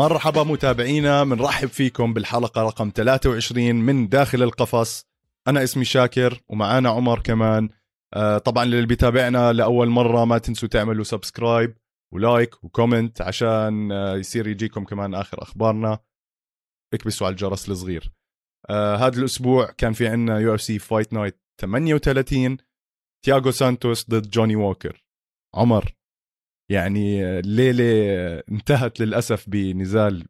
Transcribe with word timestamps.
مرحبا 0.00 0.42
متابعينا 0.42 1.24
بنرحب 1.24 1.68
فيكم 1.68 2.14
بالحلقة 2.14 2.62
رقم 2.62 2.92
23 2.94 3.74
من 3.74 4.08
داخل 4.08 4.42
القفص. 4.42 5.04
أنا 5.48 5.62
اسمي 5.62 5.84
شاكر 5.84 6.40
ومعانا 6.48 6.88
عمر 6.88 7.20
كمان. 7.20 7.68
آه 8.14 8.38
طبعا 8.38 8.64
للي 8.64 8.86
بيتابعنا 8.86 9.52
لأول 9.52 9.88
مرة 9.88 10.24
ما 10.24 10.38
تنسوا 10.38 10.68
تعملوا 10.68 11.04
subscribe 11.04 11.76
و 12.12 12.22
like 12.22 12.64
و 12.64 12.71
comment 12.71 13.22
عشان 13.22 13.92
آه 13.92 14.16
يصير 14.16 14.46
يجيكم 14.46 14.84
كمان 14.84 15.14
آخر 15.14 15.42
أخبارنا. 15.42 15.98
اكبسوا 16.94 17.26
على 17.26 17.32
الجرس 17.32 17.68
الصغير. 17.68 18.12
آه 18.70 18.96
هذا 18.96 19.18
الأسبوع 19.18 19.70
كان 19.70 19.92
في 19.92 20.08
عنا 20.08 20.38
UFC 20.38 20.78
Fight 20.78 21.12
Night 21.12 21.40
38 21.60 22.56
تياغو 23.24 23.50
سانتوس 23.50 24.10
ضد 24.10 24.30
جوني 24.30 24.56
ووكر. 24.56 25.04
عمر. 25.54 25.94
يعني 26.70 27.24
الليلة 27.38 27.84
انتهت 28.38 29.00
للأسف 29.00 29.48
بنزال 29.48 30.28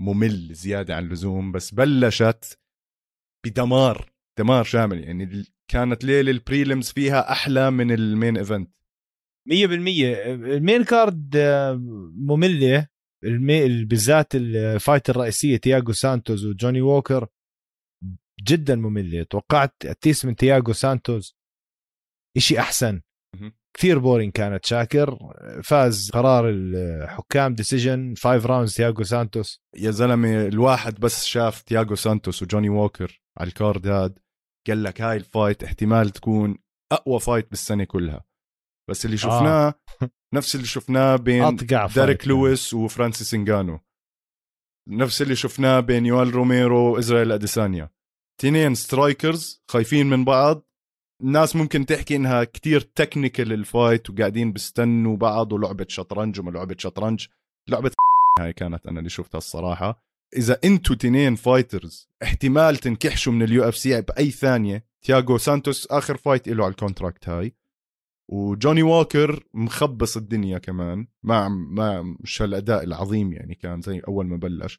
ممل 0.00 0.54
زيادة 0.54 0.96
عن 0.96 1.04
اللزوم 1.04 1.52
بس 1.52 1.74
بلشت 1.74 2.58
بدمار 3.46 4.12
دمار 4.38 4.64
شامل. 4.64 5.04
يعني 5.04 5.44
كانت 5.70 6.04
ليلة 6.04 6.30
ال 6.30 6.38
prelims 6.38 6.90
فيها 6.92 7.32
أحلى 7.32 7.70
من 7.70 7.90
ال 7.92 8.01
main 8.01 8.36
event. 8.36 8.70
100% 9.48 9.52
ال 10.56 10.62
main 10.62 10.84
card 10.84 11.36
آه، 11.36 11.74
مملة. 12.14 12.88
بالذات 13.84 14.34
ال 14.34 14.47
fight 14.47 15.10
الرئيسية 15.10 15.56
تياغو 15.56 15.92
سانتوز 15.92 16.46
وجوني 16.46 16.80
ووكر 16.80 17.28
جدا 18.42 18.74
مملة. 18.74 19.22
توقعت 19.22 19.74
at 19.84 19.95
least 19.95 20.24
من 20.24 20.36
تياغو 20.36 20.72
سانتوز 20.72 21.36
شيء 22.38 22.58
أحسن. 22.58 23.00
كثير 23.76 23.98
boring 23.98 24.30
كانت. 24.30 24.66
شاكر 24.66 25.18
فاز 25.62 26.10
قرار 26.10 26.48
الحكام 26.48 27.54
decision 27.54 28.14
five 28.14 28.46
rounds 28.46 28.74
تياغو 28.74 29.02
سانتوس 29.02 29.62
يا 29.76 29.90
زلمة 29.90 30.46
الواحد 30.46 31.00
بس 31.00 31.24
شاف 31.24 31.62
تياغو 31.62 31.94
سانتوس 31.94 32.42
وجوني 32.42 32.68
ووكر 32.68 33.22
على 33.38 33.48
ال 33.48 33.56
card 33.56 33.86
هاد. 33.86 34.18
قال 34.68 34.82
لك 34.82 35.00
هاي 35.00 35.16
ال 35.16 35.24
fight 35.24 35.64
احتمال 35.64 36.10
تكون 36.10 36.58
أقوى 36.92 37.20
فايت 37.20 37.50
بالسنة 37.50 37.84
كلها. 37.84 38.24
بس 38.90 39.04
اللي 39.04 39.16
شفناه 39.16 39.74
آه. 40.02 40.10
نفس 40.34 40.54
اللي 40.54 40.66
شفناه 40.66 41.16
بين 41.16 41.56
ديريك 41.94 42.28
لويس 42.28 42.74
وفرانسيس 42.74 43.34
انجانو 43.34 43.80
نفس 44.88 45.22
اللي 45.22 45.36
شفناه 45.36 45.80
بين 45.80 46.06
يوال 46.06 46.34
روميرو 46.34 46.94
وإسرائيل 46.94 47.32
أديسانيا. 47.32 47.90
تنين 48.40 48.74
strikers 48.74 49.62
خايفين 49.70 50.06
من 50.06 50.24
بعض 50.24 50.69
الناس 51.22 51.56
ممكن 51.56 51.86
تحكي 51.86 52.16
إنها 52.16 52.44
كتير 52.44 52.80
technical 52.80 53.52
ال 53.52 53.62
fight 53.62 54.10
وقاعدين 54.10 54.52
بيستنوا 54.52 55.16
بعض 55.16 55.52
ولعبة 55.52 55.86
شطرنج 55.88 56.40
وما 56.40 56.50
لعبة 56.50 56.76
شطرنج. 56.78 57.26
لعبة 57.68 57.90
هاي 58.40 58.52
كانت 58.52 58.86
أنا 58.86 58.98
اللي 58.98 59.10
شفتها 59.10 59.38
الصراحة. 59.38 60.02
إذا 60.36 60.58
أنتوا 60.64 60.96
تنين 60.96 61.34
fighters 61.34 62.08
احتمال 62.22 62.76
تنكحشوا 62.76 63.32
من 63.32 63.42
ال 63.42 63.68
UFC 63.68 64.00
بأي 64.00 64.30
ثانية. 64.30 64.84
تياغو 65.02 65.38
سانتوس 65.38 65.86
آخر 65.90 66.16
fight 66.16 66.48
له 66.48 66.64
على 66.64 66.70
ال 66.70 66.76
contract 66.76 67.28
هاي. 67.28 67.52
وجوني 68.28 68.82
ووكر 68.82 69.44
مخبص 69.54 70.16
الدنيا 70.16 70.58
كمان. 70.58 71.06
مع 71.22 71.48
ما 71.48 72.16
مش 72.20 72.42
هالأداء 72.42 72.84
العظيم 72.84 73.32
يعني 73.32 73.54
كان 73.54 73.80
زي 73.80 74.00
أول 74.08 74.26
ما 74.26 74.36
بلش. 74.36 74.78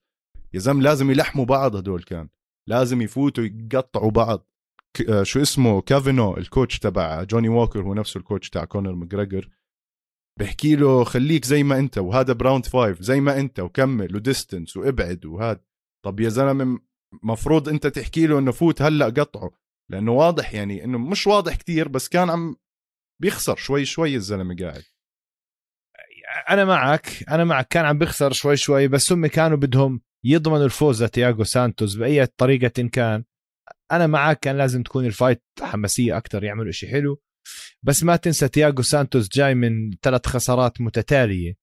يا 0.53 0.59
زلمة 0.59 0.81
لازم 0.81 1.11
يلحموا 1.11 1.45
بعض 1.45 1.75
هدول 1.75 2.03
كان. 2.03 2.29
لازم 2.67 3.01
يفوتوا 3.01 3.43
يقطعوا 3.43 4.11
بعض. 4.11 4.50
شو 5.23 5.41
اسمه؟ 5.41 5.81
كافانا 5.81 6.37
ال 6.37 6.44
coach 6.44 6.79
تبع 6.79 7.23
جوني 7.23 7.49
ووكر 7.49 7.81
هو 7.81 7.93
نفسه 7.93 8.17
ال 8.17 8.22
coach 8.22 8.49
تاع 8.49 8.65
كونر 8.65 8.95
ماجريجر. 8.95 9.49
بحكي 10.39 10.75
له 10.75 11.03
خليك 11.03 11.45
زي 11.45 11.63
ما 11.63 11.79
انت 11.79 11.97
وهذا 11.97 12.33
ب 12.33 12.38
round 12.38 12.65
five 12.65 13.01
زي 13.01 13.21
ما 13.21 13.39
انت 13.39 13.59
وكمل 13.59 14.15
و 14.15 14.22
distance 14.22 14.77
وابعد 14.77 15.25
وهذا 15.25 15.63
طب 16.05 16.19
يا 16.19 16.29
زلمة 16.29 16.79
مفروض 17.23 17.69
انت 17.69 17.87
تحكي 17.87 18.27
له 18.27 18.39
انه 18.39 18.51
فوت 18.51 18.81
هلأ 18.81 19.05
قطعه 19.05 19.51
لأنه 19.91 20.11
واضح 20.11 20.53
يعني 20.53 20.83
إنه 20.83 20.97
مش 20.97 21.27
واضح 21.27 21.55
كتير 21.55 21.87
بس 21.87 22.09
كان 22.09 22.29
عم 22.29 22.55
بيخسر 23.21 23.55
شوي 23.55 23.85
شوي 23.85 24.15
الزلمة 24.15 24.55
قاعد. 24.55 24.83
أنا 26.49 26.65
معك 26.65 27.29
أنا 27.29 27.43
معك 27.43 27.67
كان 27.67 27.85
عم 27.85 27.97
بيخسر 27.97 28.31
شوي 28.31 28.57
شوي 28.57 28.87
بس 28.87 29.11
هم 29.11 29.27
كانوا 29.27 29.57
بدهم 29.57 30.01
يضمنوا 30.25 30.65
الفوز 30.65 31.03
لتياغو 31.03 31.43
سانتوس 31.43 31.95
بأي 31.95 32.25
طريقة 32.25 32.87
كان. 32.87 33.23
أنا 33.91 34.07
معك 34.07 34.39
كان 34.39 34.57
لازم 34.57 34.83
تكون 34.83 35.05
ال 35.05 35.11
fight 35.11 35.43
حماسية 35.61 36.17
أكثر 36.17 36.43
يعملوا 36.43 36.71
شيء 36.71 36.91
حلو. 36.91 37.21
بس 37.83 38.03
ما 38.03 38.15
تنسى 38.15 38.47
تياغو 38.47 38.81
سانتوس 38.81 39.29
جاي 39.29 39.55
من 39.55 39.91
ثلاث 40.01 40.27
خسارات 40.27 40.81
متتالية. 40.81 41.55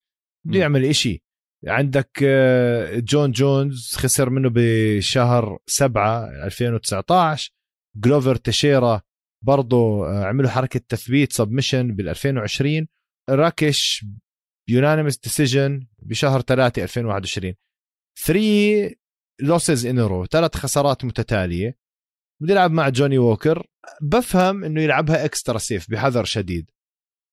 بده 0.47 0.59
يعمل 0.59 0.95
شيء 0.95 1.23
عندك 1.67 2.11
آه، 2.25 2.99
جون 2.99 3.31
جونز 3.31 3.95
خسر 3.97 4.31
منه 4.31 4.51
بشهر 4.55 5.59
7 5.67 6.45
2019 6.45 7.51
جلوفر 7.97 8.37
تيشيرا 8.37 9.03
برضه 9.45 10.07
آه، 10.07 10.25
عملوا 10.25 10.51
حركة 10.51 10.81
تثبيت 10.89 11.33
submission 11.33 11.95
بال 11.95 12.09
2020 12.09 12.89
راكيتش 13.31 14.05
unanimous 14.69 15.19
decision 15.19 15.87
بشهر 16.03 16.41
3 16.41 16.83
2021 16.83 17.55
3 18.27 18.95
losses 19.41 19.87
in 19.87 19.99
a 20.01 20.07
row 20.07 20.27
ثلاث 20.27 20.57
خسارات 20.57 21.05
متتالية. 21.05 21.77
بده 22.43 22.53
يلعب 22.53 22.71
مع 22.71 22.89
جوني 22.89 23.19
ووكر. 23.19 23.67
بفهم 24.03 24.65
إنه 24.65 24.83
يلعبها 24.83 25.25
extra 25.25 25.59
safe 25.59 25.91
بحذر 25.91 26.25
شديد. 26.25 26.71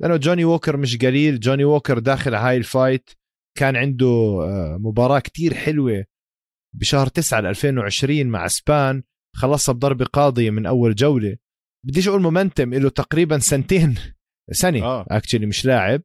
لأنه 0.01 0.15
جوني 0.17 0.45
ووكر 0.45 0.77
مش 0.77 0.97
قليل. 0.97 1.39
جوني 1.39 1.63
ووكر 1.63 1.99
داخل 1.99 2.35
هاي 2.35 2.57
ال 2.57 2.66
fight 2.66 3.09
كان 3.57 3.75
عنده 3.75 4.07
آه، 4.41 4.77
مباراة 4.81 5.19
كتير 5.19 5.53
حلوة 5.53 6.05
بشهر 6.75 7.07
9 7.07 7.39
2020 7.39 8.27
مع 8.27 8.45
اسبان 8.45 9.03
خلصها 9.35 9.73
بضربة 9.73 10.05
قاضية 10.05 10.49
من 10.49 10.65
أول 10.65 10.95
جولة. 10.95 11.37
بديش 11.85 12.07
أقول 12.07 12.21
momentum 12.21 12.73
له 12.73 12.89
تقريبا 12.89 13.39
سنتين. 13.39 13.95
سنة 14.51 14.83
آه. 14.83 15.05
actually 15.11 15.45
مش 15.45 15.65
لاعب. 15.65 16.01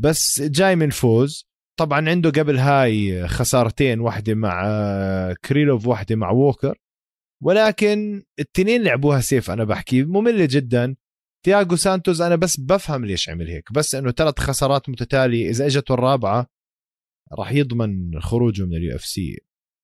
بس 0.00 0.42
جاي 0.42 0.76
من 0.76 0.90
فوز. 0.90 1.48
طبعا 1.78 2.10
عنده 2.10 2.30
قبل 2.30 2.58
هاي 2.58 3.28
خسارتين 3.28 4.00
واحدة 4.00 4.34
مع 4.34 4.62
آه، 4.66 5.36
كريلوف 5.44 5.86
واحدة 5.86 6.16
مع 6.16 6.30
ووكر. 6.30 6.78
ولكن 7.42 8.22
التنين 8.38 8.82
لعبوها 8.82 9.20
safe 9.20 9.50
أنا 9.50 9.64
بحكي 9.64 10.04
مملة 10.04 10.48
جدا. 10.50 10.96
تياغو 11.44 11.76
سانتوز 11.76 12.22
أنا 12.22 12.36
بس 12.36 12.60
بفهم 12.60 13.04
ليش 13.04 13.28
عمل 13.28 13.48
هيك 13.48 13.72
بس 13.72 13.94
إنه 13.94 14.10
ثلاث 14.10 14.38
خسارات 14.38 14.88
متتالية 14.88 15.50
إذا 15.50 15.66
إجت 15.66 15.90
الرابعة 15.90 16.46
راح 17.38 17.52
يضمن 17.52 18.20
خروجه 18.20 18.62
من 18.62 18.74
ال 18.74 18.96
UFC 18.96 19.38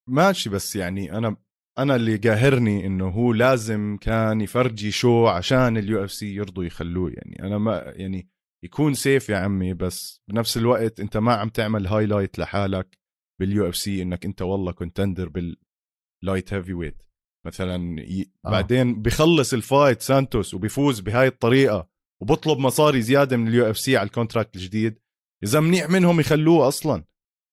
ماشي 0.09 0.51
بس 0.51 0.77
يعني 0.77 1.13
أنا 1.13 1.37
أنا 1.79 1.97
اللي 1.97 2.17
قاهرني 2.17 2.87
إنه 2.87 3.09
هو 3.09 3.33
لازم 3.33 3.97
كان 4.01 4.41
يفرجي 4.41 4.91
show 4.91 5.27
عشان 5.27 5.77
ال 5.77 6.05
UFC 6.05 6.35
يرضوا 6.35 6.65
يخلوه. 6.65 7.11
يعني 7.11 7.43
أنا 7.43 7.59
ما 7.59 7.93
يعني 7.97 8.29
يكون 8.65 8.95
safe 8.95 9.29
يا 9.29 9.37
عمي 9.37 9.75
بس 9.75 10.23
بنفس 10.29 10.57
الوقت 10.57 11.01
أنت 11.01 11.17
ما 11.17 11.33
عم 11.33 11.49
تعمل 11.49 11.87
highlight 11.87 12.39
لحالك 12.39 12.99
بال 13.41 13.69
UFC 13.69 14.03
إنك 14.03 14.25
أنت 14.25 14.43
والله 14.43 14.73
contender 14.73 15.29
بال 15.29 16.55
light 16.55 16.73
heavyweight 16.73 17.08
مثلا 17.49 18.01
ي... 18.01 18.31
آه. 18.47 18.51
بعدين 18.51 19.03
بخلص 19.03 19.53
ال 19.55 19.63
fight 19.63 20.03
سانتوس 20.03 20.55
وبيفوز 20.55 21.01
بهاي 21.01 21.27
الطريقة 21.27 21.89
وبطلب 22.23 22.59
مصاري 22.59 23.03
زيادة 23.03 23.37
من 23.37 23.49
ال 23.49 23.71
UFC 23.71 23.97
على 23.97 24.07
ال 24.07 24.12
contract 24.12 24.57
الجديد 24.57 24.99
إذا 25.45 25.61
منيح 25.61 25.91
منهم 25.91 26.21
يخلوه 26.21 26.69
أصلا. 26.69 27.05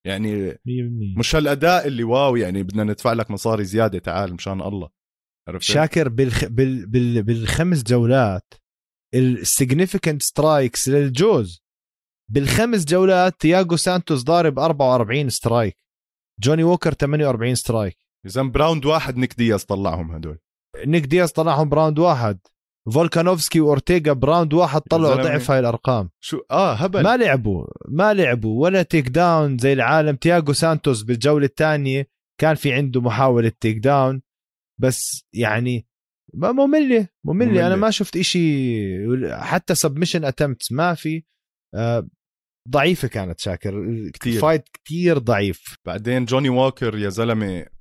يعني 0.08 0.52
100% 0.52 0.58
مش 1.18 1.36
هالأداء 1.36 1.88
اللي 1.88 2.04
واو 2.04 2.36
يعني 2.36 2.64
بدنا 2.64 2.84
ندفع 2.84 3.14
لك 3.14 3.32
مصاري 3.32 3.64
زيادة 3.64 4.00
تعال 4.00 4.34
مشان 4.34 4.62
الله. 4.62 4.90
عرفت؟ 5.48 5.64
شاكر 5.64 6.10
بالخ... 6.10 6.46
بال... 6.46 6.88
بال... 6.88 7.24
بالخمس 7.24 7.84
جولات 7.84 8.54
ال 9.16 9.25
significant 9.25 10.22
strikes 10.22 10.90
للجوز. 10.90 11.66
بالخمس 12.32 12.86
جولات 12.86 13.42
تياغو 13.42 13.76
سانتوس 13.76 14.24
ضارب 14.24 14.60
44 14.60 15.30
strike 15.30 15.78
جوني 16.40 16.64
ووكر 16.64 16.94
48 16.94 17.56
strike 17.56 17.98
إذا 18.26 18.42
ب 18.42 18.49
round 18.49 18.86
واحد 18.86 19.18
نيك 19.18 19.34
دياز 19.38 19.64
طلعهم 19.64 20.12
هدول. 20.12 20.38
نيك 20.86 21.06
دياز 21.06 21.32
طلعهم 21.32 21.70
ب 21.70 21.75
round 21.75 22.00
واحد. 22.00 22.40
فولكانوفسكي 22.94 23.60
وأورتيغا 23.60 24.14
ب 24.14 24.20
round 24.20 24.54
واحد 24.54 24.82
طلعوا 24.82 25.16
ضعف 25.16 25.52
هاي 25.52 25.60
الأرقام. 25.60 26.10
شو؟ 26.24 26.42
آه 26.52 26.74
هبل. 26.74 27.04
ما 27.04 27.18
لعبوا 27.18 27.66
ما 27.88 28.14
لعبوا 28.14 28.64
ولا 28.64 28.84
takedown 28.84 29.58
زي 29.58 29.74
العالم. 29.74 30.16
تياغو 30.16 30.54
سانتوس 30.54 31.02
بالجولة 31.02 31.46
الثانية 31.46 32.08
كان 32.42 32.56
في 32.56 32.74
عنده 32.74 33.02
محاولة 33.02 33.52
takedown 33.60 34.22
بس 34.82 35.26
يعني 35.34 35.88
مملة 36.34 36.66
مملة, 36.66 37.08
مملة. 37.24 37.68
أنا 37.68 37.76
ما 37.76 37.90
شفت 37.90 38.18
إشي 38.18 39.32
حتى 39.32 39.76
submission 39.76 40.26
attempt 40.26 40.64
ما 40.72 40.94
في. 40.94 41.24
آه 41.76 42.08
ضعيفة 42.70 43.08
كانت 43.08 43.40
شاكر. 43.40 44.10
كتير. 44.14 44.42
fight 44.42 44.70
كتير 44.74 45.18
ضعيف. 45.18 45.76
بعدين 45.86 46.26
جوني 46.26 46.50
ووكر 46.50 46.98
يا 46.98 47.10
زلمة 47.10 47.75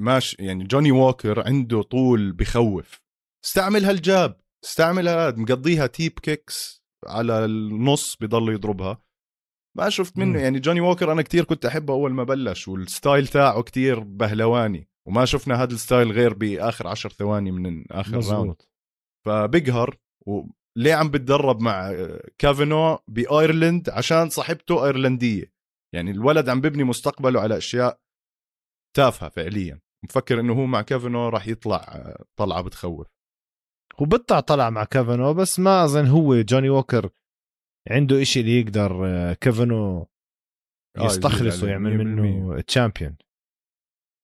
ماشي 0.00 0.36
يعني 0.40 0.64
جوني 0.64 0.92
ووكر 0.92 1.46
عنده 1.46 1.82
طول 1.82 2.32
بخوف. 2.32 3.00
استعمل 3.44 3.84
هال 3.84 4.06
jab 4.06 4.40
استعمل 4.64 5.08
هاد 5.08 5.38
مقضيها 5.38 5.86
teep 5.86 6.18
kicks 6.18 6.82
على 7.06 7.44
النص 7.44 8.16
بضل 8.20 8.52
يضربها. 8.52 9.02
ما 9.76 9.88
شفت 9.88 10.18
منه 10.18 10.38
مم. 10.38 10.44
يعني 10.44 10.60
جوني 10.60 10.80
ووكر 10.80 11.12
أنا 11.12 11.22
كتير 11.22 11.44
كنت 11.44 11.66
أحبه 11.66 11.94
أول 11.94 12.12
ما 12.12 12.24
بلش 12.24 12.68
وال 12.68 12.85
style 12.85 13.26
تاعه 13.26 13.62
كتير 13.62 14.00
بهلواني 14.00 14.88
وما 15.08 15.24
شفنا 15.24 15.62
هذا 15.62 15.74
ال 15.74 15.80
style 15.80 16.12
غير 16.12 16.34
بآخر 16.34 16.86
عشر 16.86 17.10
ثواني 17.10 17.50
من 17.50 17.84
آخر 17.90 18.12
round 18.12 18.24
مزبوط. 18.26 18.70
فبيقهر 19.26 19.96
وليه 20.26 20.94
عم 20.94 21.10
بتدرب 21.10 21.60
مع 21.60 21.92
كافانو 22.38 22.98
بأيرلند 23.08 23.90
عشان 23.90 24.28
صاحبته 24.28 24.86
أيرلندية. 24.86 25.52
يعني 25.94 26.10
الولد 26.10 26.48
عم 26.48 26.60
ببني 26.60 26.84
مستقبله 26.84 27.40
على 27.40 27.56
أشياء 27.56 28.00
تافهة 28.96 29.28
فعليا. 29.28 29.80
مفكر 30.04 30.40
إنه 30.40 30.52
هو 30.52 30.66
مع 30.66 30.82
كافانو 30.82 31.28
راح 31.28 31.48
يطلع 31.48 32.14
طلعة 32.36 32.62
بتخوف. 32.62 33.06
وبطلع 34.00 34.40
طلع 34.40 34.70
مع 34.70 34.84
كافانو 34.84 35.34
بس 35.34 35.58
ما 35.58 35.84
أظن 35.84 36.06
هو 36.06 36.40
جوني 36.40 36.70
ووكر 36.70 37.10
عنده 37.90 38.22
إشي 38.22 38.40
اللي 38.40 38.60
يقدر 38.60 39.06
آه، 39.06 39.32
كافانو 39.32 40.08
آه، 40.98 41.04
يستخلصه 41.04 41.46
يزيد 41.46 41.64
عليه 41.64 41.72
يعمل 41.72 41.98
100%. 41.98 42.00
منه 42.02 42.60
champion 42.60 43.16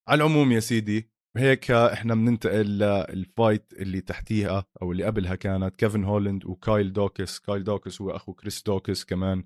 على 0.08 0.24
العموم 0.24 0.52
يا 0.52 0.60
سيدي 0.60 1.10
هيك 1.36 1.70
إحنا 1.70 2.14
بننتقل 2.14 2.78
لل 2.78 3.05
fight 3.05 3.72
اللي 3.72 4.00
تحتيها 4.00 4.64
أو 4.82 4.92
اللي 4.92 5.04
قبلها 5.04 5.34
كانت 5.34 5.76
كيفن 5.76 6.04
هولند 6.04 6.44
وكايل 6.44 6.92
دوكس. 6.92 7.38
كايل 7.38 7.64
دوكس 7.64 8.00
هو 8.02 8.10
أخو 8.10 8.34
كريس 8.34 8.62
دوكس 8.62 9.04
كمان 9.04 9.44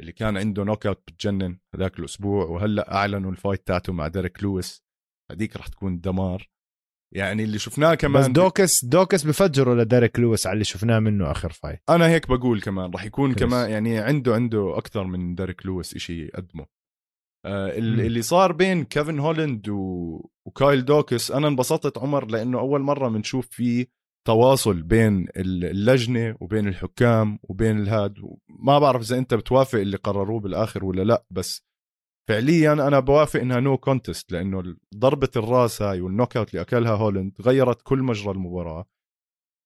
اللي 0.00 0.12
كان 0.12 0.36
عنده 0.36 0.64
knockout 0.64 1.02
بتجنن 1.08 1.58
هذاك 1.74 1.98
الأسبوع 1.98 2.44
وهلأ 2.44 2.94
أعلنوا 2.94 3.30
ال 3.30 3.36
fight 3.36 3.66
تاعته 3.66 3.92
مع 3.92 4.08
ديريك 4.08 4.42
لويس. 4.42 4.87
هذيك 5.30 5.56
رح 5.56 5.66
تكون 5.68 6.00
دمار 6.00 6.48
يعني 7.14 7.42
اللي 7.44 7.58
شفناه 7.58 7.94
كمان 7.94 8.22
بس 8.22 8.28
دوكس 8.28 8.84
دوكس 8.84 9.22
بفجره 9.24 9.74
لديريك 9.74 10.18
لويس 10.18 10.46
على 10.46 10.52
اللي 10.54 10.64
شفناه 10.64 10.98
منه 10.98 11.30
آخر 11.30 11.52
fight 11.52 11.82
أنا 11.88 12.08
هيك 12.08 12.28
بقول 12.28 12.60
كمان 12.60 12.90
رح 12.90 13.04
يكون 13.04 13.34
كريس. 13.34 13.48
كمان 13.48 13.70
يعني 13.70 13.98
عنده 13.98 14.34
عنده 14.34 14.78
أكثر 14.78 15.04
من 15.04 15.34
ديريك 15.34 15.66
لويس 15.66 15.94
إشي 15.94 16.24
يقدمه 16.26 16.66
آه. 17.46 17.78
اللي 17.78 18.22
صار 18.22 18.52
بين 18.52 18.84
كيفن 18.84 19.18
هولند 19.18 19.68
و... 19.68 20.30
وكايل 20.46 20.84
دوكس 20.84 21.30
أنا 21.30 21.48
انبسطت 21.48 21.98
عمر 21.98 22.26
لأنه 22.26 22.58
أول 22.58 22.80
مرة 22.80 23.08
بنشوف 23.08 23.46
فيه 23.50 23.86
تواصل 24.26 24.82
بين 24.82 25.28
ال- 25.36 25.64
اللجنة 25.64 26.36
وبين 26.40 26.68
الحكام 26.68 27.38
وبين 27.42 27.78
الهاد 27.78 28.14
ما 28.48 28.78
بعرف 28.78 29.02
إذا 29.02 29.18
أنت 29.18 29.34
بتوافق 29.34 29.78
اللي 29.78 29.96
قرروه 29.96 30.40
بالآخر 30.40 30.84
ولا 30.84 31.02
لأ 31.02 31.24
بس 31.30 31.67
فعليا 32.28 32.72
أنا 32.72 33.00
بوافق 33.00 33.40
إنها 33.40 33.60
no 33.60 33.78
contest 33.78 34.32
لأنه 34.32 34.76
ضربة 34.94 35.30
الرأس 35.36 35.82
هاي 35.82 36.00
وال 36.00 36.36
knockout 36.36 36.50
اللي 36.50 36.62
أكلها 36.62 36.92
هولند 36.92 37.40
غيرت 37.40 37.82
كل 37.82 37.98
مجرى 37.98 38.30
المباراة. 38.30 38.86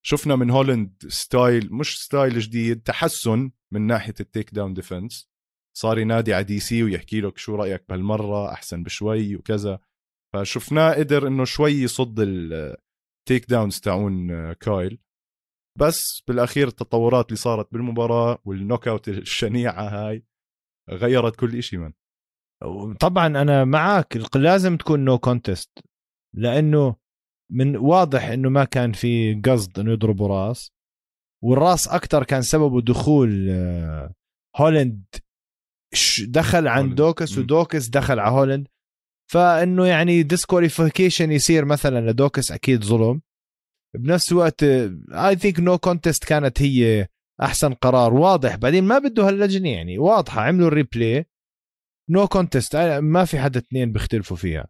شفنا 0.05 0.35
من 0.35 0.49
هولند 0.49 1.05
style 1.07 1.73
مش 1.73 2.03
style 2.03 2.39
جديد 2.39 2.81
تحسن 2.81 3.51
من 3.73 3.81
ناحية 3.87 4.13
ال 4.19 4.53
takedown 4.53 4.73
defense 4.73 5.29
صار 5.77 5.99
ينادي 5.99 6.33
على 6.33 6.43
DC 6.43 6.83
ويحكي 6.83 7.21
لك 7.21 7.37
شو 7.37 7.55
رأيك 7.55 7.85
بهالمرة 7.89 8.51
أحسن 8.53 8.83
بشوي 8.83 9.35
وكذا. 9.35 9.79
فشفناه 10.33 10.93
قدر 10.93 11.27
إنه 11.27 11.45
شوي 11.45 11.71
يصد 11.71 12.19
ال 12.19 13.49
takedowns 13.49 13.79
تاعون 13.79 14.53
كايل. 14.53 14.99
بس 15.79 16.23
بالأخير 16.27 16.67
التطورات 16.67 17.27
اللي 17.27 17.37
صارت 17.37 17.73
بالمباراة 17.73 18.41
وال 18.45 18.87
knockout 18.87 19.09
الشنيعة 19.09 19.89
هاي 19.89 20.25
غيرت 20.89 21.35
كل 21.35 21.63
شيء 21.63 21.79
من 21.79 21.93
طبعا 22.99 23.27
أنا 23.27 23.65
معك 23.65 24.35
لازم 24.35 24.77
تكون 24.77 25.05
no 25.05 25.17
contest 25.17 25.79
لأنه 26.35 26.95
من 27.51 27.77
واضح 27.77 28.23
إنه 28.23 28.49
ما 28.49 28.63
كان 28.63 28.91
في 28.91 29.41
قصد 29.45 29.79
إنه 29.79 29.91
يضربوا 29.91 30.27
راس 30.27 30.71
والراس 31.43 31.87
أكثر 31.87 32.23
كان 32.23 32.41
سببه 32.41 32.81
دخول 32.81 33.47
آه، 33.49 34.13
هولند 34.57 35.03
دخل 36.27 36.67
عن. 36.67 36.95
دوكس. 36.95 37.37
ودوكس 37.37 37.87
دخل 37.87 38.19
على 38.19 38.31
هولند 38.31 38.67
فإنه 39.31 40.21
disqualification 40.21 41.31
يصير 41.31 41.65
مثلا 41.65 42.11
لدوكس 42.11 42.51
أكيد 42.51 42.83
ظلم 42.83 43.21
بنفس 43.97 44.31
الوقت 44.31 44.63
I 45.13 45.35
think 45.35 45.59
no 45.59 45.77
contest 45.77 46.23
كانت 46.23 46.61
هي 46.61 47.07
أحسن 47.41 47.73
قرار 47.73 48.13
واضح 48.13 48.55
بعدين 48.55 48.83
ما 48.83 48.99
بده 48.99 49.27
هاللجنة 49.27 49.69
يعني 49.69 49.97
واضحة 49.97 50.41
عملوا 50.41 50.67
ال 50.67 50.75
replay 50.75 51.25
no 52.09 52.27
contest 52.27 52.75
ما 53.01 53.25
في 53.25 53.39
حدا 53.39 53.59
اثنين 53.59 53.91
بيختلفوا 53.91 54.37
فيها. 54.37 54.67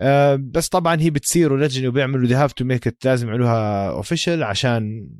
آه، 0.00 0.34
بس 0.34 0.68
طبعا 0.68 1.00
هي 1.00 1.10
بتصير 1.10 1.52
ولجنة 1.52 1.88
وبيعملوا. 1.88 2.26
they 2.26 2.34
have 2.34 2.52
to 2.52 2.64
make 2.64 3.04
لازم 3.04 3.28
يعملوها 3.28 3.90
official 3.90 4.42
عشان 4.42 5.10